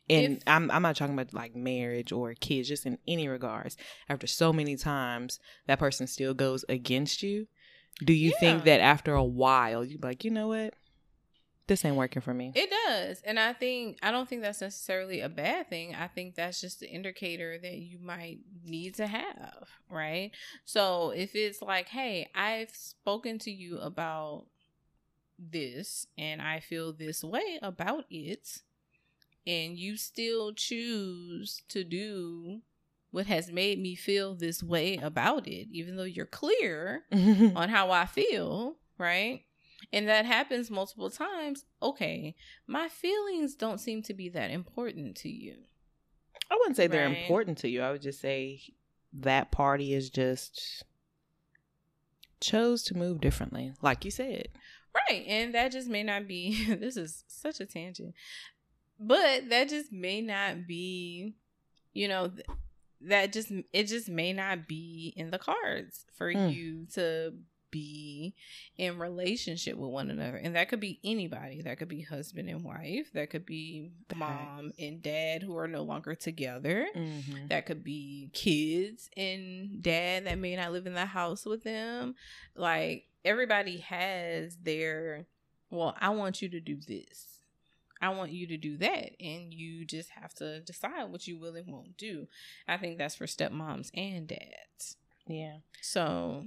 [0.09, 3.77] and If- I'm I'm not talking about like marriage or kids, just in any regards.
[4.09, 7.47] After so many times, that person still goes against you.
[8.03, 10.73] Do you think that after a while, you be like, you know what,
[11.67, 12.51] this ain't working for me?
[12.55, 13.21] It does.
[13.21, 15.95] And I think I don't think that's necessarily a bad thing.
[15.95, 20.31] I think that's just the indicator that you might need to have, right?
[20.65, 24.47] So if it's like, "Hey, I've spoken to you about
[25.39, 28.61] this and I feel this way about it,
[29.47, 32.61] and you still choose to do
[33.11, 37.91] what has made me feel this way about it, even though you're clear on how
[37.91, 39.43] I feel, right?
[39.93, 41.65] And that happens multiple times.
[41.81, 42.35] Okay,
[42.67, 45.55] my feelings don't seem to be that important to you.
[46.49, 47.81] I wouldn't say they're important to you.
[47.81, 48.61] I would just say
[49.13, 50.83] that party is just
[52.39, 54.49] chose to move differently, like you said.
[54.93, 55.23] Right.
[55.27, 58.13] And that just may not be, this is such a tangent,
[58.99, 61.35] but that just may not be,
[61.93, 62.45] you know, th-
[63.07, 66.53] that just, it just may not be in the cards for Mm.
[66.53, 67.33] you to
[67.71, 68.35] be
[68.77, 70.35] in relationship with one another.
[70.35, 71.61] And that could be anybody.
[71.61, 73.11] That could be husband and wife.
[73.13, 76.85] That could be mom and dad who are no longer together.
[76.93, 77.47] Mm-hmm.
[77.47, 82.15] That could be kids and dad that may not live in the house with them.
[82.55, 85.27] Like everybody has their,
[85.69, 87.30] well, I want you to do this.
[88.01, 89.11] I want you to do that.
[89.19, 92.27] And you just have to decide what you will and won't do.
[92.67, 94.97] I think that's for stepmoms and dads.
[95.27, 95.57] Yeah.
[95.81, 96.45] So,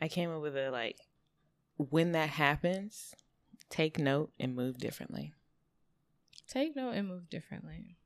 [0.00, 0.98] I came up with a like,
[1.76, 3.14] when that happens,
[3.68, 5.32] take note and move differently.
[6.48, 7.96] take note and move differently.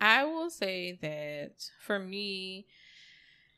[0.00, 2.66] I will say that for me,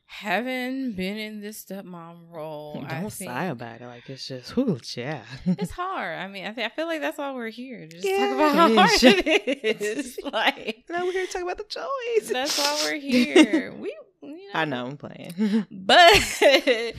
[0.09, 3.85] having been in this stepmom role, I Don't think sigh about it.
[3.85, 5.21] Like it's just, whoo, yeah.
[5.45, 6.17] it's hard.
[6.17, 8.35] I mean, I, th- I feel like that's why we're here to just Yeah, talk
[8.35, 10.17] about how hard it is.
[10.33, 12.29] Like no, we're here to talk about the choice.
[12.29, 13.73] that's why we're here.
[13.77, 15.65] We, you know, I know I'm playing.
[15.71, 16.93] but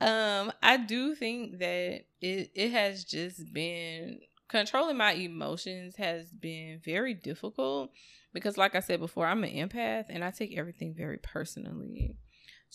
[0.00, 6.80] um i do think that it it has just been controlling my emotions has been
[6.84, 7.90] very difficult
[8.32, 12.16] because like i said before i'm an empath and i take everything very personally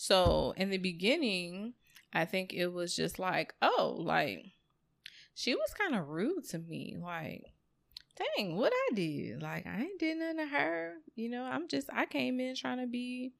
[0.00, 1.74] so in the beginning
[2.12, 4.52] i think it was just like oh like
[5.34, 7.42] she was kind of rude to me like
[8.36, 11.88] dang what i did like i ain't did nothing to her you know i'm just
[11.92, 13.32] i came in trying to be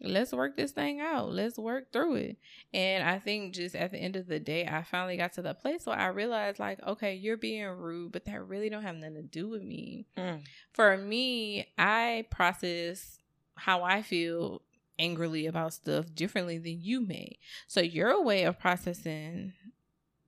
[0.00, 1.30] let's work this thing out.
[1.30, 2.36] Let's work through it.
[2.74, 5.54] And I think just at the end of the day, I finally got to the
[5.54, 9.14] place where I realized, like, okay, you're being rude, but that really don't have nothing
[9.14, 10.06] to do with me.
[10.18, 10.42] Mm.
[10.72, 13.20] For me, I process
[13.54, 14.62] how I feel
[15.02, 17.38] angrily about stuff differently than you may.
[17.66, 19.52] So your way of processing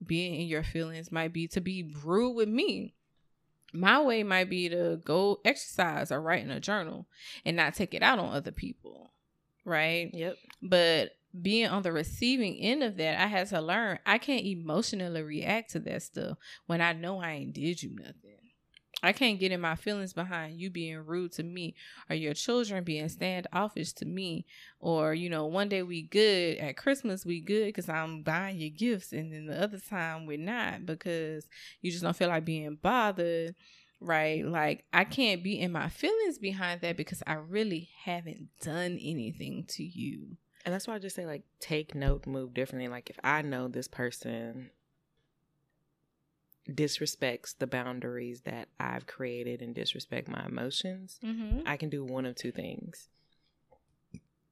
[0.05, 2.93] being in your feelings might be to be rude with me.
[3.73, 7.07] My way might be to go exercise or write in a journal
[7.45, 9.11] and not take it out on other people.
[9.65, 10.11] Right?
[10.13, 10.37] Yep.
[10.61, 11.11] But
[11.41, 15.71] being on the receiving end of that, I had to learn I can't emotionally react
[15.71, 18.24] to that stuff when I know I ain't did you nothing.
[19.03, 21.75] I can't get in my feelings behind you being rude to me
[22.09, 24.45] or your children being standoffish to me
[24.79, 28.69] or you know one day we good at Christmas we good because I'm buying you
[28.69, 31.47] gifts and then the other time we're not because
[31.81, 33.55] you just don't feel like being bothered
[34.01, 38.97] right like I can't be in my feelings behind that because I really haven't done
[39.01, 42.87] anything to you And that's why I just say like take note, move differently.
[42.87, 44.71] Like if I know this person
[46.69, 51.61] disrespects the boundaries that I've created and disrespect my emotions, mm-hmm.
[51.65, 53.07] I can do one of two things.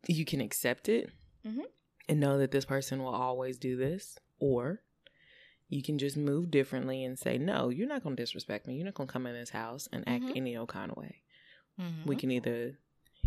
[0.07, 1.09] You can accept it
[1.45, 1.65] Mhm.
[2.09, 4.81] and know that this person will always do this, or
[5.69, 8.75] you can just move differently and say, No, you're not going to disrespect me.
[8.75, 10.35] You're not going to come in this house and act Mhm.
[10.35, 11.23] any old kind of way.
[11.79, 12.07] Mm-hmm.
[12.07, 12.77] We can either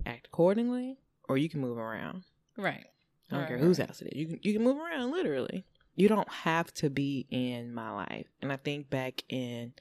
[0.05, 2.25] act accordingly or you can move around.
[2.59, 2.87] right
[3.29, 4.17] I don't Right, care right, whose house it is.
[4.19, 5.65] You can you can move around literally.
[5.97, 8.27] You don't have to be in my life.
[8.43, 9.73] And I think back in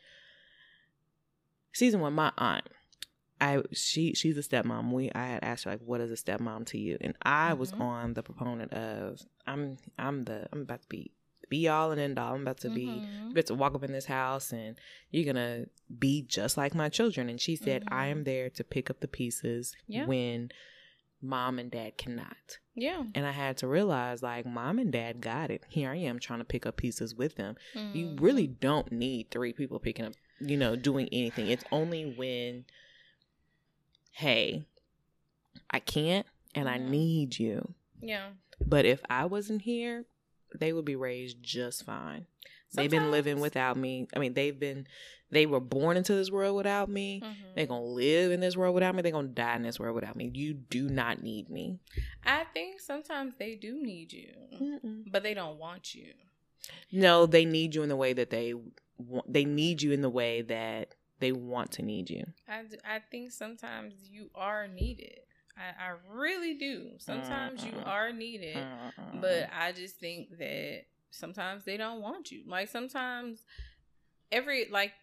[1.74, 2.66] season one, my aunt,
[3.42, 4.92] I she she's a stepmom.
[4.92, 6.98] We I had asked her like, what is a stepmom to you?
[7.02, 7.82] And I was Mhm.
[7.82, 11.12] on the proponent of I'm I'm the I'm about to be
[11.50, 12.34] be all and end all.
[12.34, 13.32] I'm about to be Mhm.
[13.32, 14.80] about to walk up in this house and
[15.12, 15.66] you're gonna
[16.00, 17.30] be just like my children.
[17.30, 20.06] And she said, I am there to pick up the pieces Yeah.
[20.08, 20.50] when
[21.22, 22.58] mom and dad cannot.
[22.76, 25.64] yeah And I had to realize, like, mom and dad got it.
[25.70, 27.56] Here I am trying to pick up pieces with them.
[27.94, 28.22] You Mhm.
[28.22, 31.48] really don't need three people picking up, you know, doing anything.
[31.48, 32.66] It's only when,
[34.12, 34.66] hey,
[35.70, 36.90] I can't and I Mhm.
[36.90, 37.74] need you.
[38.02, 38.34] yeah
[38.66, 40.06] But if I wasn't here,
[40.54, 42.28] they would be raised just fine.
[42.76, 44.08] They've been living without me.
[44.16, 44.88] I mean, they've been,
[45.32, 47.22] they were born into this world without me.
[47.24, 47.36] Mhm.
[47.56, 49.02] They're going to live in this world without me.
[49.02, 50.30] They're going to die in this world without me.
[50.34, 51.80] You do not need me.
[52.26, 55.04] I think sometimes they do need you, Mm-mm.
[55.12, 56.14] but they don't want you.
[56.92, 58.54] No, they need you in the way that they
[58.98, 59.32] want.
[59.32, 62.26] They need you in the way that they want to need you.
[62.48, 65.20] I, d- I think sometimes you are needed.
[65.58, 66.92] I, I really do.
[66.98, 67.88] Sometimes you Mm-mm.
[67.88, 69.22] are needed, Uh-uh.
[69.22, 70.82] but I just think that
[71.16, 72.44] sometimes they don't want you.
[72.48, 73.44] Like sometimes
[74.32, 74.94] every like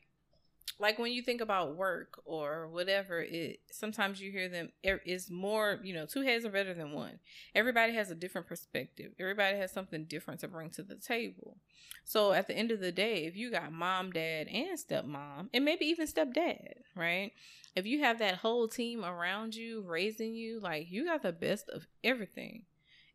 [0.78, 5.30] like when you think about work or whatever it sometimes you hear them er, it's
[5.30, 7.18] more you know two heads are better than one.
[7.54, 9.12] Everybody has a different perspective.
[9.18, 11.56] Everybody has something different to bring to the table.
[12.04, 15.64] So at the end of the day if you got mom dad and stepmom and
[15.64, 17.32] maybe even stepdad right?
[17.74, 21.68] If you have that whole team around you raising you like you got the best
[21.68, 22.64] of everything.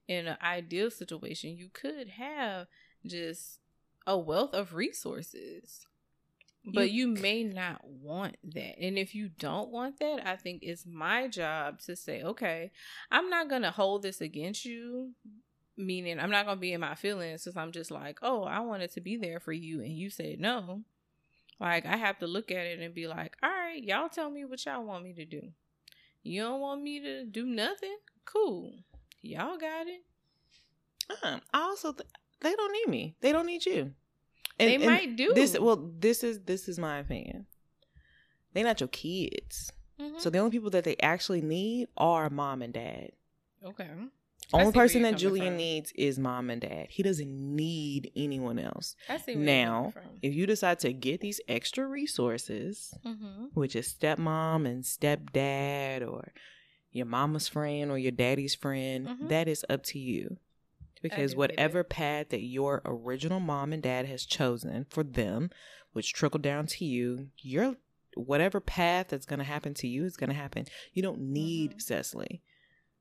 [0.08, 2.68] In an ideal situation you could have
[3.06, 3.60] just
[4.06, 5.86] a wealth of resources
[6.74, 8.80] but you, you may not want that.
[8.80, 12.72] And if you don't want that, I think it's my job to say, okay,
[13.10, 15.14] I'm not going to hold this against you.
[15.78, 18.62] Meaning, I'm not going to be in my feelings because I'm just like, oh, I
[18.62, 19.80] wanted to be there for you.
[19.80, 20.82] And you said no.
[21.60, 24.44] Like, I have to look at it and be like, all right, y'all tell me
[24.44, 25.42] what y'all want me to do.
[26.24, 27.96] You don't want me to do nothing?
[28.26, 28.74] Cool.
[29.22, 30.02] Y'all got it.
[31.24, 32.10] Uh, I also, th-
[32.42, 33.16] they don't need me.
[33.22, 33.94] They don't need you.
[34.60, 35.58] And, they and might do this.
[35.58, 37.46] Well, this is this is my opinion.
[38.54, 40.18] They're not your kids, mm-hmm.
[40.18, 43.12] so the only people that they actually need are mom and dad.
[43.64, 43.90] Okay.
[44.54, 45.58] Only person that Julian from.
[45.58, 46.88] needs is mom and dad.
[46.90, 48.96] He doesn't need anyone else.
[49.10, 49.36] I see.
[49.36, 53.48] now, if you decide to get these extra resources, mm-hmm.
[53.54, 56.32] which is stepmom and stepdad, or
[56.92, 59.28] your mama's friend or your daddy's friend, mm-hmm.
[59.28, 60.38] that is up to you
[61.02, 65.50] because whatever path that your original mom and dad has chosen for them,
[65.94, 67.76] which trickled down to you, your
[68.16, 70.66] whatever path that's going to happen to you is going to happen.
[70.94, 71.80] You don't need mm-hmm.
[71.80, 72.42] Cecily.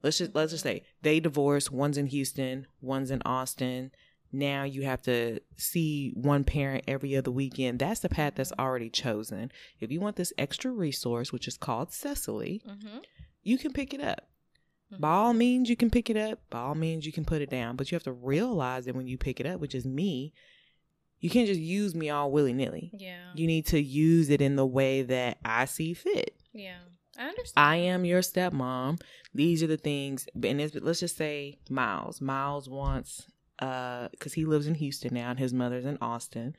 [0.02, 1.72] Let's just let's just say they divorced.
[1.72, 3.90] One's in Houston, one's in Austin.
[4.32, 7.78] Now you have to see one parent every other weekend.
[7.78, 8.60] That's the path that's mm-hmm.
[8.60, 9.50] already chosen.
[9.80, 12.98] If you want this extra resource, which is called Cecily, mm-hmm.
[13.42, 14.28] you can pick it up.
[14.92, 15.00] Mm-hmm.
[15.00, 16.38] By all means, you can pick it up.
[16.50, 17.76] By all means, you can put it down.
[17.76, 20.32] But you have to realize that when you pick it up, which is me,
[21.20, 22.92] you can't just use me all willy nilly.
[22.94, 23.30] Yeah.
[23.34, 26.36] You need to use it in the way that I see fit.
[26.52, 26.78] Yeah.
[27.18, 27.66] I understand.
[27.66, 29.00] I am your stepmom.
[29.34, 30.28] These are the things.
[30.40, 32.20] And let's just say Miles.
[32.20, 33.26] Miles wants,
[33.58, 36.54] uh, because he lives in Houston now and his mother's in Austin.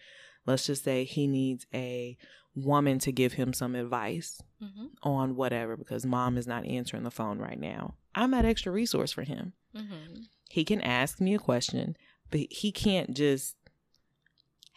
[0.45, 2.17] Let's just say he needs a
[2.55, 4.87] woman to give him some advice mm-hmm.
[5.03, 7.93] on whatever because mom is not answering the phone right now.
[8.17, 9.53] I'm that extra resource for him.
[9.75, 10.21] Mm-hmm.
[10.49, 11.95] He can ask me a question,
[12.31, 13.55] but he can't just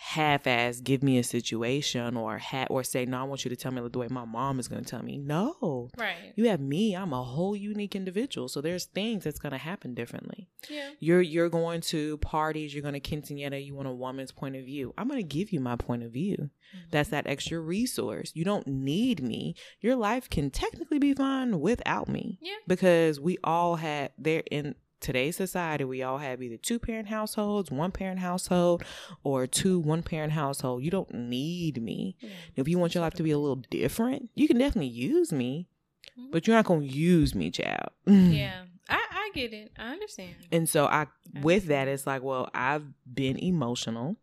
[0.03, 3.71] half-ass give me a situation or ha- or say no i want you to tell
[3.71, 5.19] me the way my mom is going to tell me.
[5.19, 5.91] No.
[5.99, 6.33] Right.
[6.37, 8.49] You have me i'm a whole unique individual.
[8.49, 10.49] So there's things that's going to happen differently.
[10.71, 10.89] Yeah.
[11.01, 14.65] You're you're going to parties you're going to quinceanera you want a woman's point of
[14.65, 14.95] view.
[14.97, 16.37] I'm going to give you my point of view.
[16.71, 16.87] Mm-hmm.
[16.93, 18.31] that's that extra resource.
[18.35, 19.57] You don't need me.
[19.81, 22.39] Your life can technically be fine without me.
[22.41, 22.55] Yeah.
[22.69, 27.71] Because we all had there in today's society, we all have either two parent households,
[27.71, 28.85] one parent household,
[29.25, 30.83] or two one parent household.
[30.83, 32.17] You don't need me.
[32.21, 32.31] Yeah.
[32.57, 35.69] If you want your life to be a little different, you can definitely use me,
[36.19, 36.31] mm-hmm.
[36.31, 37.91] but you're not gonna use me, child.
[38.07, 39.73] yeah, I, I get it.
[39.79, 40.35] I understand.
[40.53, 44.17] And so I, I with that, it's like, well, I've been emotional.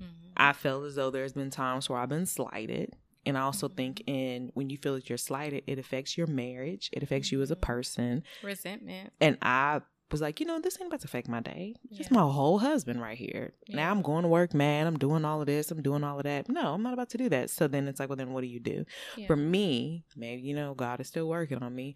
[0.00, 0.32] Mm-hmm.
[0.36, 2.96] I felt as though there's been times where I've been slighted.
[3.24, 6.90] And I also think in when you feel that you're slighted, it affects your marriage.
[6.92, 7.62] It affects you as a mm-hmm.
[7.62, 8.22] person.
[8.42, 9.12] Resentment.
[9.20, 11.74] And I was like, you know, this ain't about to affect my day.
[11.90, 13.54] It's my whole husband right here.
[13.66, 13.76] Yeah.
[13.76, 14.86] Now I'm going to work, man.
[14.86, 15.70] I'm doing all of this.
[15.70, 16.48] I'm doing all of that.
[16.48, 17.50] No, I'm not about to do that.
[17.50, 18.84] So then it's like, well, then what do you do?
[19.16, 19.26] Yeah.
[19.26, 21.94] For me, maybe, you know, God is still working on me.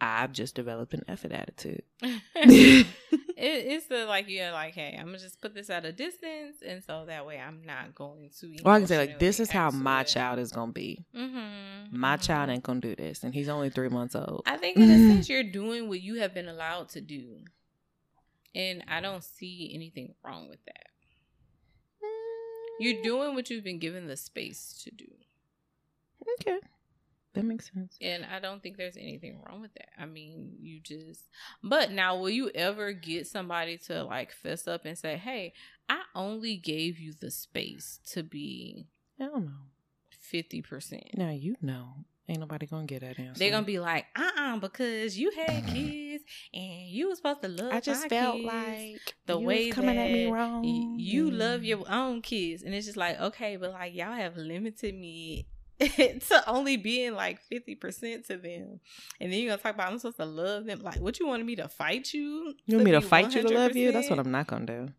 [0.00, 1.82] I've just developed an effort attitude.
[3.38, 6.56] it, it's the like you're like, hey, I'm gonna just put this at a distance,
[6.66, 8.56] and so that way I'm not going to.
[8.64, 11.04] Or I can say like, this is how my child is gonna be.
[11.14, 12.22] Mm-hmm, my mm-hmm.
[12.22, 14.42] child ain't gonna do this, and he's only three months old.
[14.46, 17.38] I think in a sense you're doing what you have been allowed to do,
[18.54, 20.86] and I don't see anything wrong with that.
[22.80, 25.06] You're doing what you've been given the space to do.
[26.40, 26.58] Okay.
[27.38, 27.96] That makes sense.
[28.00, 29.90] And I don't think there's anything wrong with that.
[29.96, 31.22] I mean, you just
[31.62, 35.52] but now will you ever get somebody to like fess up and say, Hey,
[35.88, 38.88] I only gave you the space to be
[39.20, 39.68] I don't know.
[40.10, 41.10] Fifty percent.
[41.14, 42.06] Now you know.
[42.28, 43.38] Ain't nobody gonna get that answer.
[43.38, 47.42] They're gonna be like, uh uh-uh, uh because you had kids and you was supposed
[47.42, 47.72] to love.
[47.72, 50.64] I just felt like the way you're coming at me wrong.
[50.98, 54.94] You love your own kids, and it's just like, okay, but like y'all have limited
[54.94, 55.46] me
[55.80, 58.80] to only being like 50% to them.
[59.20, 60.82] And then you're going to talk about I'm supposed to love them.
[60.82, 62.54] Like, what you wanted me to fight you?
[62.66, 63.34] You want me to fight 100%?
[63.34, 63.92] you to love you?
[63.92, 64.92] That's what I'm not going to do.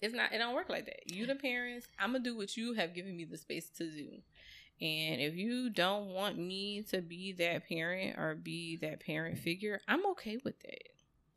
[0.00, 1.10] It's not, it don't work like that.
[1.10, 3.90] You, the parents, I'm going to do what you have given me the space to
[3.90, 4.08] do.
[4.80, 9.80] And if you don't want me to be that parent or be that parent figure,
[9.88, 10.88] I'm okay with that.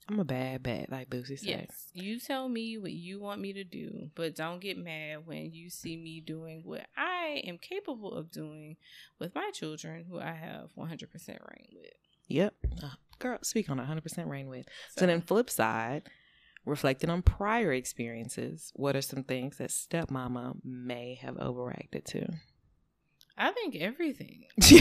[0.09, 1.47] I'm a bad bad, like Lucy said.
[1.47, 5.53] Yes, you tell me what you want me to do, but don't get mad when
[5.53, 8.77] you see me doing what I am capable of doing
[9.19, 11.93] with my children, who I have 100% rein with.
[12.27, 12.55] Yep.
[12.83, 12.89] Uh,
[13.19, 14.65] girl, speak on 100% rein with.
[14.97, 16.09] So, then, flip side,
[16.65, 22.27] reflecting on prior experiences, what are some things that stepmama may have overreacted to?
[23.37, 24.45] I think everything.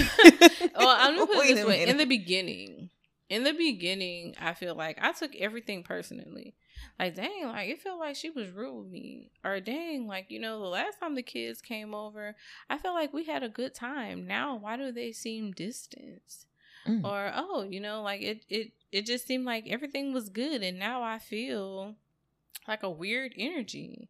[0.77, 2.91] well, I'm gonna put it this way: in the beginning,
[3.29, 6.55] in the beginning, I feel like I took everything personally.
[6.99, 10.39] Like, dang, like it felt like she was rude with me, or dang, like you
[10.39, 12.37] know, the last time the kids came over,
[12.71, 14.27] I felt like we had a good time.
[14.27, 16.47] Now, why do they seem distant?
[16.87, 17.05] Mm.
[17.05, 20.79] Or oh, you know, like it, it, it just seemed like everything was good, and
[20.79, 21.97] now I feel
[22.67, 24.09] like a weird energy.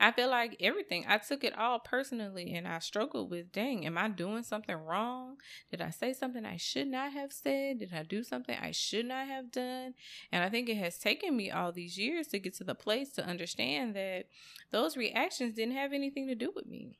[0.00, 1.04] I feel like everything.
[1.06, 5.36] I took it all personally and I struggled with dang, am I doing something wrong?
[5.70, 7.78] Did I say something I should not have said?
[7.78, 9.94] Did I do something I should not have done?
[10.32, 13.10] And I think it has taken me all these years to get to the place
[13.10, 14.26] to understand that
[14.72, 16.98] those reactions didn't have anything to do with me.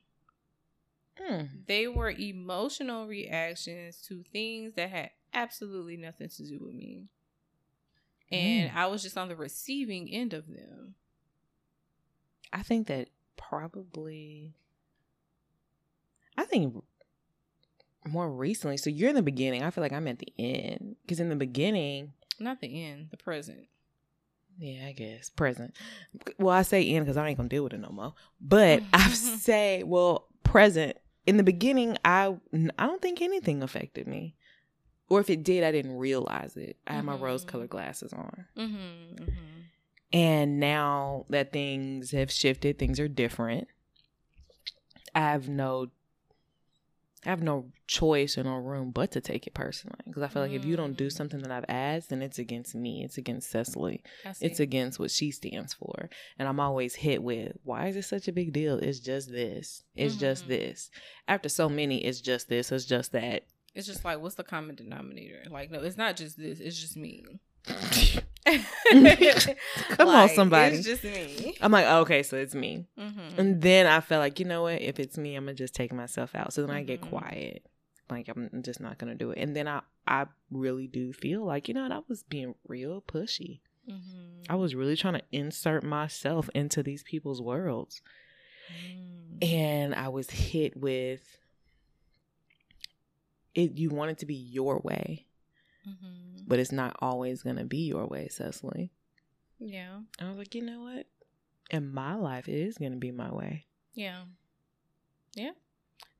[1.21, 1.65] Mm.
[1.67, 7.09] They were emotional reactions to things that had absolutely nothing to do with me.
[8.31, 8.75] And Mm.
[8.75, 10.95] I was just on the receiving end of them.
[12.53, 14.53] I think that probably,
[16.37, 16.83] I think
[18.07, 18.77] more recently.
[18.77, 19.63] So you're in the beginning.
[19.63, 23.17] I feel like I'm at the end because in the beginning, Not the end, the
[23.17, 23.67] present.
[24.57, 25.75] yeah, I guess present.
[26.37, 28.13] Well, I say end because I ain't gonna deal with it no more.
[28.39, 30.97] But I say, well, present.
[31.25, 32.35] In the beginning, I
[32.77, 34.35] I don't think anything affected me,
[35.09, 36.77] or if it did, I didn't realize it.
[36.85, 37.21] I had my Mhm.
[37.21, 38.45] rose-colored glasses on.
[38.55, 38.75] Mm-hmm,
[39.23, 39.31] mm-hmm.
[40.15, 43.67] And now that things have shifted, things are different.
[45.13, 45.87] I have no
[47.25, 49.97] I have no choice or no room but to take it personally.
[50.05, 51.11] Because I feel like if you don't do Mm.
[51.11, 53.03] something that I've asked, then it's against me.
[53.03, 54.03] It's against Cecily.
[54.41, 56.09] It's against what she stands for.
[56.37, 58.77] And I'm always hit with, why is it such a big deal?
[58.77, 59.83] It's just this.
[59.95, 60.49] It's just Mhm.
[60.49, 60.91] this.
[61.27, 62.71] After so many, it's just this.
[62.71, 63.43] It's just that.
[63.73, 65.43] It's just like, what's the common denominator?
[65.49, 66.59] Like, no, it's not just this.
[66.59, 67.25] It's just me.
[69.89, 70.77] Come on, somebody.
[70.77, 71.55] It's just me.
[71.61, 72.85] I'm like, okay, so it's me.
[72.99, 73.39] Mm-hmm.
[73.39, 74.81] And then I felt like, you know what?
[74.81, 76.53] If it's me, I'm gonna just take myself out.
[76.53, 77.09] So then I get Mhm.
[77.09, 77.65] quiet.
[78.09, 79.39] Like I'm just not gonna do it.
[79.39, 81.91] And then I, I really do feel like, you know, what?
[81.91, 83.61] I was being real pushy.
[83.89, 84.43] Mm-hmm.
[84.51, 88.01] I was really trying to insert myself into these people's worlds,
[88.73, 89.43] Mm.
[89.47, 91.21] and I was hit with
[93.53, 93.77] it.
[93.77, 95.27] You want it to be your way,
[95.87, 96.43] Mm-hmm.
[96.47, 98.91] but it's not always gonna be your way, Cecily.
[99.59, 99.99] Yeah.
[100.19, 101.05] I was like, you know what?
[101.69, 103.65] In my life, it is gonna be my way.
[103.93, 104.23] Yeah.
[105.35, 105.51] Yeah.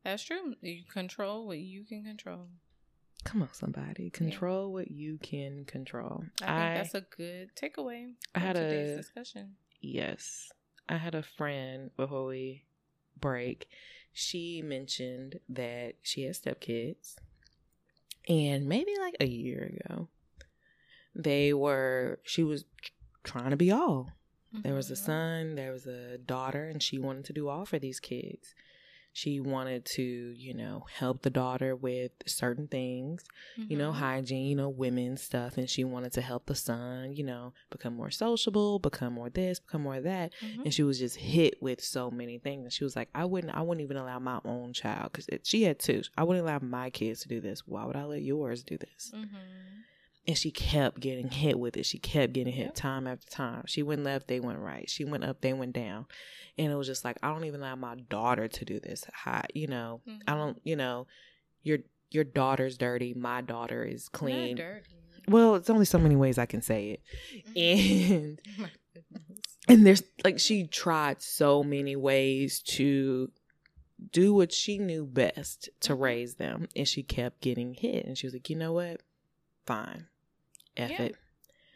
[0.03, 0.55] That's true.
[0.61, 2.47] You control what you can control.
[3.23, 4.11] Come on, somebody.
[4.11, 6.23] Control what you can control.
[6.43, 6.45] I
[6.75, 9.55] think that's a good takeaway I had today's a- discussion.
[9.81, 10.49] yes.
[10.87, 12.65] I had a friend before we
[13.19, 13.67] break.
[14.13, 17.15] She mentioned that she has stepkids.
[18.27, 20.09] And maybe like a year ago,
[21.13, 22.65] they were, she was
[23.23, 24.11] trying to be all.
[24.63, 24.97] There was a Mhm.
[24.97, 28.55] son, there was a daughter, and she wanted to do all for these kids.
[29.17, 33.23] She wanted to, you know, help the daughter with certain things,
[33.55, 33.95] you know, Mhm.
[33.95, 35.57] hygiene, you know, women's stuff.
[35.57, 39.61] And she wanted to help the son, you know, become more sociable, become more this,
[39.61, 40.33] become more that.
[40.41, 40.65] Mhm.
[40.65, 42.63] And she was just hit with so many things.
[42.65, 45.63] And she was like, I wouldn't, I wouldn't even allow my own child because she
[45.63, 46.01] had two.
[46.17, 47.65] I wouldn't allow my kids to do this.
[47.65, 49.13] Why would I let yours do this?
[49.15, 49.27] Mhm.
[50.27, 51.85] And she kept getting hit with it.
[51.85, 52.75] She kept getting hit Yep.
[52.75, 53.63] time after time.
[53.67, 54.89] She went left, they went right.
[54.89, 56.07] She went up, they went down.
[56.57, 59.03] And it was just like, I don't even allow my daughter to do this.
[59.13, 60.37] Hi, you know, I Mhm.
[60.37, 61.07] don't, you know,
[61.63, 61.79] your
[62.11, 63.13] your daughter's dirty.
[63.13, 64.57] My daughter is clean.
[65.27, 67.01] Well, it's only so many ways I can say it.
[67.55, 68.39] Mhm.
[68.39, 68.41] And
[69.67, 73.31] and there's like she tried so many ways to
[74.11, 75.99] do what she knew best to Mhm.
[75.99, 76.67] raise them.
[76.75, 78.05] And she kept getting hit.
[78.05, 79.01] And she was like, you know what?
[79.65, 80.07] Fine.
[80.77, 81.01] F Yeah.
[81.03, 81.15] it.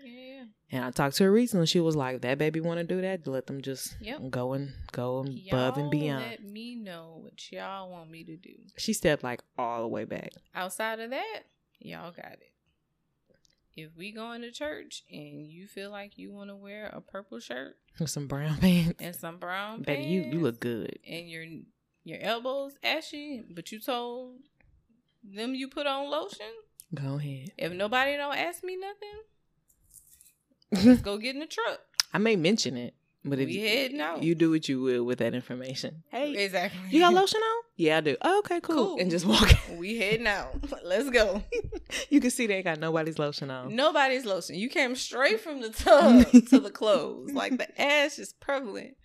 [0.03, 0.43] Yeah, yeah.
[0.71, 1.65] And I talked to her recently.
[1.65, 3.25] She was like, "That baby want to do that.
[3.27, 4.29] Let them just Yep.
[4.29, 8.55] go and go above and beyond." Let me know what y'all want me to do.
[8.77, 10.31] She stepped like all the way back.
[10.55, 11.41] Outside of that,
[11.79, 12.53] y'all got it.
[13.75, 17.39] If we going to church and you feel like you want to wear a purple
[17.39, 19.01] shirt with some brown pants.
[19.01, 20.99] and some brown Baby, you you look good.
[21.07, 21.45] and your
[22.03, 24.39] your elbows ashy, but you told
[25.23, 26.47] them you put on lotion.
[26.93, 27.51] Go ahead.
[27.57, 31.79] If nobody don't ask me nothing, let's go get in the truck.
[32.13, 34.23] I may mention it, But if we you, head out.
[34.23, 36.03] you do what you will with that information.
[36.09, 36.79] Hey, exactly.
[36.89, 37.63] you got lotion on?
[37.75, 38.17] Yeah, I do.
[38.21, 38.75] Oh, okay, cool.
[38.75, 38.97] Cool.
[38.99, 39.49] And just walk.
[39.77, 40.55] We head out.
[40.83, 41.43] Let's go.
[42.09, 43.75] you can see they ain't got nobody's lotion on.
[43.75, 44.55] Nobody's lotion.
[44.55, 47.31] You came straight from the tub to the clothes.
[47.33, 48.97] Like the ash is prevalent.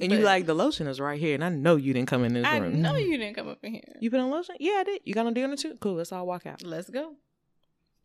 [0.00, 2.34] And you like the lotion is right here, and I know you didn't come in
[2.34, 2.74] this I room.
[2.74, 3.96] I know you didn't come up in here.
[4.00, 4.56] You put on lotion?
[4.58, 5.00] Yeah, I did.
[5.04, 5.76] You got on deodorant too?
[5.80, 5.94] Cool.
[5.94, 6.62] Let's all walk out.
[6.62, 7.14] Let's go.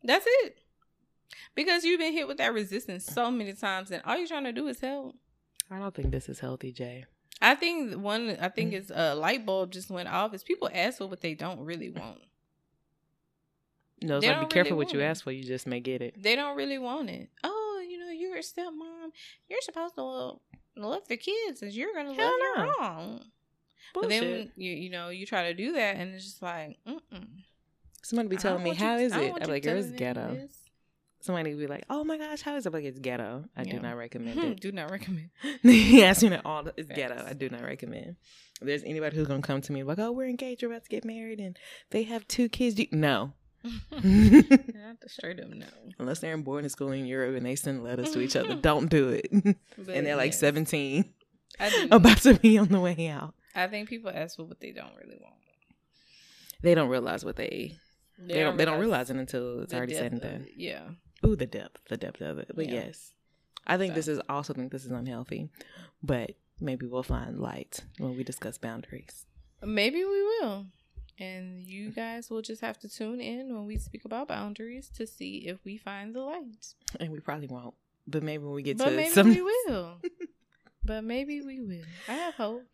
[0.03, 0.57] That's it.
[1.55, 4.53] Because you've been hit with that resistance so many times, and all you're trying to
[4.53, 5.15] do is help.
[5.69, 7.05] I don't think this is healthy, Jay.
[7.41, 8.37] I think one.
[8.39, 8.75] I think mm.
[8.75, 10.33] it's a light bulb just went off.
[10.33, 12.19] Is people ask for what they don't really want.
[14.01, 15.05] No, it's They like be careful really what you it.
[15.05, 15.31] ask for.
[15.31, 16.21] You just may get it.
[16.21, 17.29] They don't really want it.
[17.43, 19.11] Oh, you know, you're a stepmom.
[19.49, 20.39] You're supposed to
[20.76, 22.74] love the kids, and you're gonna Hell love your no.
[22.82, 23.21] own.
[23.93, 24.21] But Bullshit.
[24.21, 27.28] then you you know you try to do that, and it's just like, mm-mm.
[28.01, 30.57] Somebody be telling me, want you- "How is it?" I'm like, "Girl, it's ghetto." this.
[31.21, 33.45] Somebody be like, "Oh my gosh, how is it?" I'm like, it's ghetto.
[33.55, 34.59] I do not recommend it.
[34.61, 35.30] Do not recommend.
[35.61, 36.63] he asked me that all.
[36.63, 37.24] The, it's ghetto.
[37.26, 38.17] I do not recommend.
[38.59, 40.63] If there's anybody who's gonna come to me like, "Oh, we're engaged.
[40.63, 41.57] We're about to get married, and
[41.91, 43.34] they have two kids," do no.
[43.91, 45.66] Not the straight up no.
[45.99, 48.89] Unless they're in boarding school in Europe and they send letters to each other, don't
[48.89, 49.28] do it.
[49.32, 51.05] But and they're like yes, 17,
[51.59, 53.34] I, about to be on the way out.
[53.55, 55.36] I think people ask for what they don't really want.
[56.61, 57.78] They don't realize what they
[58.18, 60.47] they, don't they don't realize it until it's already said and done.
[60.55, 60.82] Yeah.
[61.26, 62.51] Ooh, the depth, the depth of it.
[62.55, 62.86] But Yeah.
[62.86, 63.14] yes,
[63.68, 63.95] I think So.
[63.95, 65.49] this is also think this is unhealthy.
[66.01, 69.26] But maybe we'll find light when we discuss boundaries.
[69.61, 70.68] Maybe we will.
[71.20, 75.05] And you guys will just have to tune in when we speak about boundaries to
[75.05, 76.74] see if we find the light.
[76.99, 77.76] And we probably won't.
[78.07, 79.99] But maybe when we get But to maybe some, we will.
[80.84, 81.86] but maybe we will.
[82.07, 82.66] I have hope.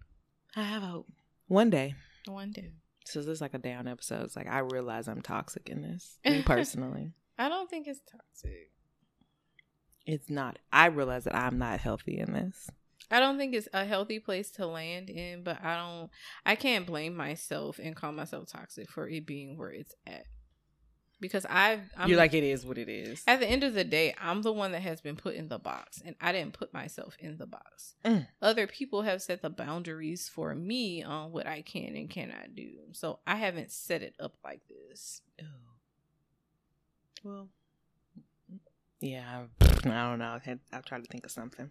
[0.56, 1.08] I have hope.
[1.48, 1.96] One day.
[2.28, 2.72] One day.
[3.06, 4.24] So this is like a down episode.
[4.24, 6.18] It's like I realize I'm toxic in this.
[6.24, 7.12] Me personally.
[7.38, 8.72] I don't think it's toxic.
[10.06, 10.58] It's not.
[10.72, 12.70] I realize that I'm not healthy in this.
[13.12, 16.10] I don't think it's a healthy place to land in, but I don't
[16.46, 20.26] I can't blame myself and call myself toxic for it being where it's at.
[21.22, 23.24] Because I've I'm You're like it is what it is.
[23.28, 25.60] at the end of the day, I'm the one that has been put in the
[25.60, 27.96] box and I didn't put myself in the box.
[28.06, 28.28] Mm.
[28.42, 32.70] Other people have set the boundaries for me on what I can and cannot do.
[32.94, 35.22] So I haven't set it up like this.
[37.24, 37.50] Well,
[39.02, 40.26] yeah, I, I don't know.
[40.26, 41.70] I had, I'll try to think of something.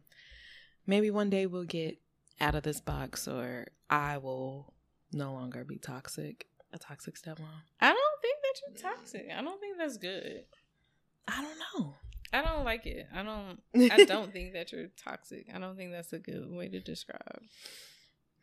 [0.88, 1.98] Maybe one day we'll get
[2.40, 4.72] out of this box, or I will
[5.12, 6.46] no longer be toxic.
[6.72, 7.46] A toxic stepmom.
[7.80, 9.28] I don't think that you're toxic.
[9.34, 10.44] I don't think that's good.
[11.28, 11.94] I don't know.
[12.32, 13.06] I don't like it.
[13.14, 13.60] I don't
[13.90, 15.46] I don't think that you're toxic.
[15.54, 17.42] I don't think that's a good way to describe.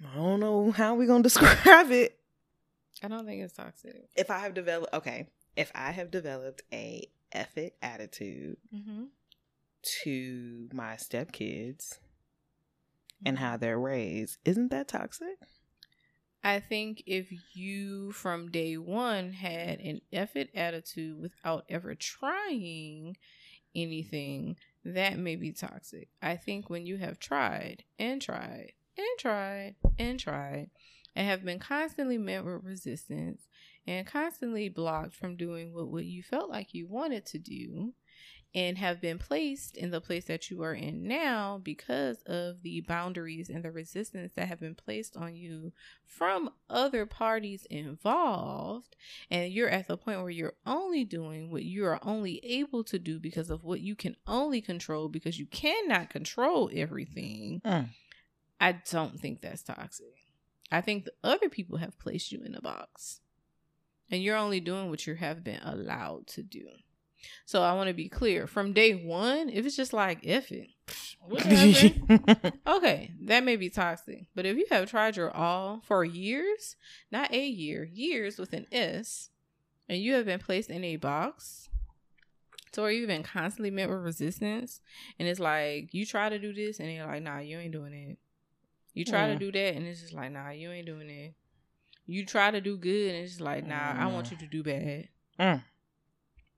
[0.03, 2.17] I don't know how we're gonna describe it.
[3.03, 4.09] I don't think it's toxic.
[4.15, 9.03] If I have developed, okay, if I have developed a effort attitude Mm-hmm.
[10.03, 11.99] to my stepkids
[13.25, 15.37] and how they're raised, isn't that toxic?
[16.43, 23.17] I think if you from day one had an effort attitude without ever trying
[23.73, 26.09] anything, that may be toxic.
[26.21, 30.69] I think when you have tried and tried and tried and tried
[31.15, 33.47] and have been constantly met with resistance
[33.87, 37.93] and constantly blocked from doing what, what you felt like you wanted to do
[38.55, 42.79] and have been placed in the place that you are in now because of the
[42.79, 45.73] boundaries and the resistance that have been placed on you
[46.05, 48.95] from other parties involved.
[49.29, 52.97] And you're at the point where you're only doing what you are only able to
[52.97, 57.61] do because of what you can only control because you cannot control everything.
[57.65, 57.89] Mm.
[58.61, 60.15] i don't think that's toxic.
[60.71, 63.19] I think the other people have placed you in a box
[64.09, 66.67] and you're only doing what you have been allowed to do
[67.45, 70.67] so i want to be clear from day one if it's just like if it
[72.67, 74.25] Okay, that may be toxic.
[74.35, 76.75] But if you have tried your all for years,
[77.11, 79.29] not a year, years with an S,
[79.87, 81.69] and you have been placed in a box,
[82.73, 84.81] so you've been constantly met with resistance,
[85.19, 87.93] and it's like you try to do this, and they're like, nah, you ain't doing
[87.93, 88.17] it.
[88.93, 89.39] You try to Mm.
[89.39, 91.33] do that, and it's just like, nah, you ain't doing it.
[92.07, 94.31] You try to do good, and it's just like, nah, I want Mm.
[94.31, 95.09] you to do bad.
[95.39, 95.63] Mm.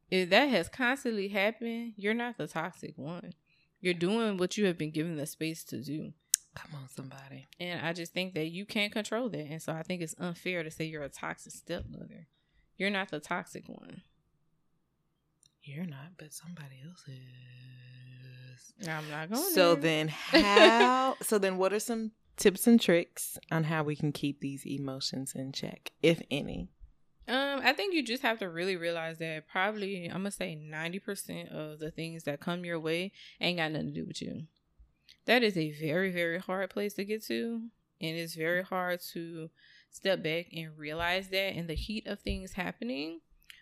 [0.10, 3.34] If that has constantly happened, you're not the toxic one.
[3.82, 6.14] You're doing what you have been given the space to do.
[6.55, 7.47] Come on, somebody.
[7.60, 9.45] And I just think that you can't control that.
[9.47, 12.28] And so I think it's unfair to say you're a toxic stepmother.
[12.78, 14.01] You're not the toxic one.
[15.64, 18.88] You're not, but somebody else is.
[18.88, 19.82] I'm not going So there.
[19.82, 24.39] then how so then what are some tips and tricks on how we can keep
[24.39, 26.70] these emotions in check, if any?
[27.28, 30.99] Um, I think you just have to really realize that probably I'm gonna say ninety
[30.99, 33.11] percent of the things that come your way
[33.41, 34.43] ain't got nothing to do with you.
[35.25, 37.61] that is a very, very hard place to get to.
[38.01, 39.49] And it's very hard to
[39.91, 43.21] step back and realize that in the heat of things happening.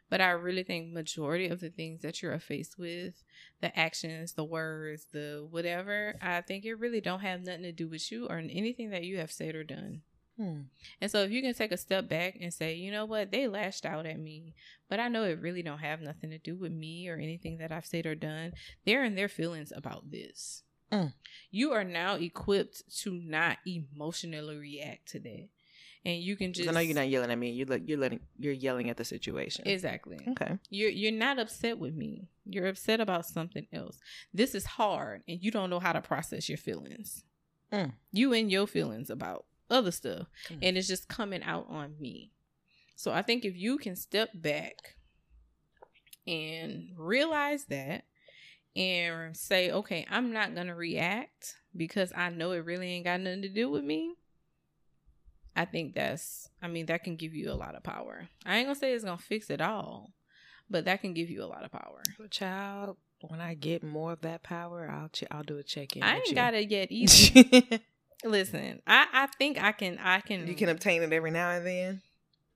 [0.09, 3.23] But I really think majority of the things that you're faced with,
[3.61, 7.87] the actions, the words, the whatever, I think it really don't have nothing to do
[7.89, 10.01] with you or anything that you have said or done.
[10.37, 10.61] Hmm.
[10.99, 13.47] And so if you can take a step back and say, you know what, they
[13.47, 14.53] lashed out at me,
[14.89, 17.71] but I know it really don't have nothing to do with me or anything that
[17.71, 18.53] I've said or done.
[18.85, 20.63] They're in their feelings about this.
[20.91, 21.13] Mm.
[21.51, 25.49] You are now equipped to not emotionally react to that.
[26.03, 27.49] And you can just I know you're not yelling at me.
[27.49, 29.67] You're you're letting you're yelling at the situation.
[29.67, 30.19] Exactly.
[30.29, 30.59] okay.
[30.69, 32.27] You're you're not upset with me.
[32.45, 33.97] You're upset about something else.
[34.31, 37.23] This is hard and you don't know how to process your feelings.
[37.73, 37.93] Mm.
[38.11, 40.27] You and your feelings about other stuff.
[40.49, 40.59] Mm.
[40.61, 42.31] And it's just coming out on me.
[42.95, 44.95] So I think if you can step back
[46.25, 48.05] and realize that
[48.75, 53.21] and say, okay, I'm not going to react because I know it really ain't got
[53.21, 54.15] nothing to do with me.
[55.55, 58.27] I think that's, I mean, that can give you a lot of power.
[58.45, 60.11] I ain't to say it's to fix it all,
[60.69, 62.01] but that can give you a lot of power.
[62.29, 66.03] Child, when I get more of that power, I'll ch- I'll do a check in.
[66.03, 67.79] I ain't got it yet either.
[68.25, 71.65] Listen, I, I think I can, I can, you can obtain it every now and
[71.65, 72.01] then.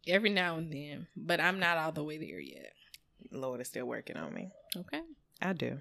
[0.07, 2.73] every now and then, but I'm not all the way there yet.
[3.31, 4.49] Lord is still working on me.
[4.75, 5.01] Okay.
[5.41, 5.79] I do.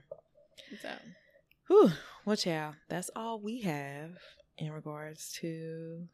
[0.83, 0.91] So,
[1.69, 1.91] Whew.
[2.25, 4.11] Well, child, that's all we have
[4.59, 6.07] in regards to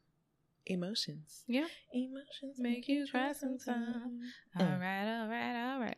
[0.67, 1.43] emotions.
[1.49, 1.67] yeah.
[1.93, 4.23] Emotions Make you try sometimes.
[4.59, 4.81] All Mm.
[4.81, 5.97] right, all right, all right.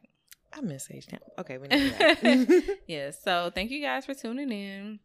[0.55, 1.21] I miss H Town.
[1.39, 2.79] Okay, we need that.
[2.87, 5.01] yeah, so thank you guys for tuning in.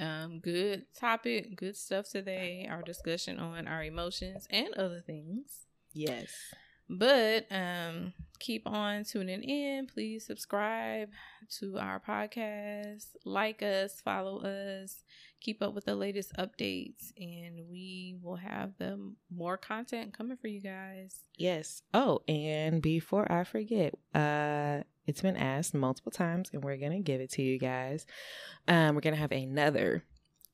[0.00, 2.66] Um, good topic, good stuff today.
[2.70, 5.66] Our discussion on our emotions and other things.
[5.92, 6.30] yes.
[6.92, 9.86] But um, keep on tuning in.
[9.86, 11.10] Please subscribe
[11.60, 15.04] to our podcast, like us, follow us,
[15.40, 18.98] keep up with the latest updates, and we will have the
[19.32, 21.20] more content coming for you guys.
[21.36, 21.82] Yes.
[21.94, 27.00] Oh, and before I forget, uh, it's been asked multiple times, and we're going to
[27.00, 28.06] give it to you guys.
[28.68, 30.04] Um, we're going to have another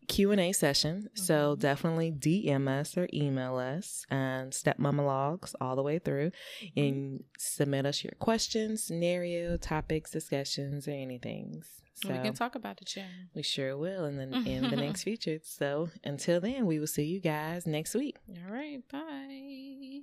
[0.09, 1.09] Q&A session.
[1.09, 1.23] Mm-hmm.
[1.23, 6.31] So definitely DM us or email us and Stepmama Logs all the way through
[6.63, 6.81] mm-hmm.
[6.81, 11.63] and submit us your questions, scenario, topics, discussions, or anything.
[11.95, 13.07] So we can talk about the yeah.
[13.35, 15.39] We sure will and then in the next future.
[15.43, 18.17] So until then, we will see you guys next week.
[18.29, 18.83] All right.
[18.93, 20.03] Bye.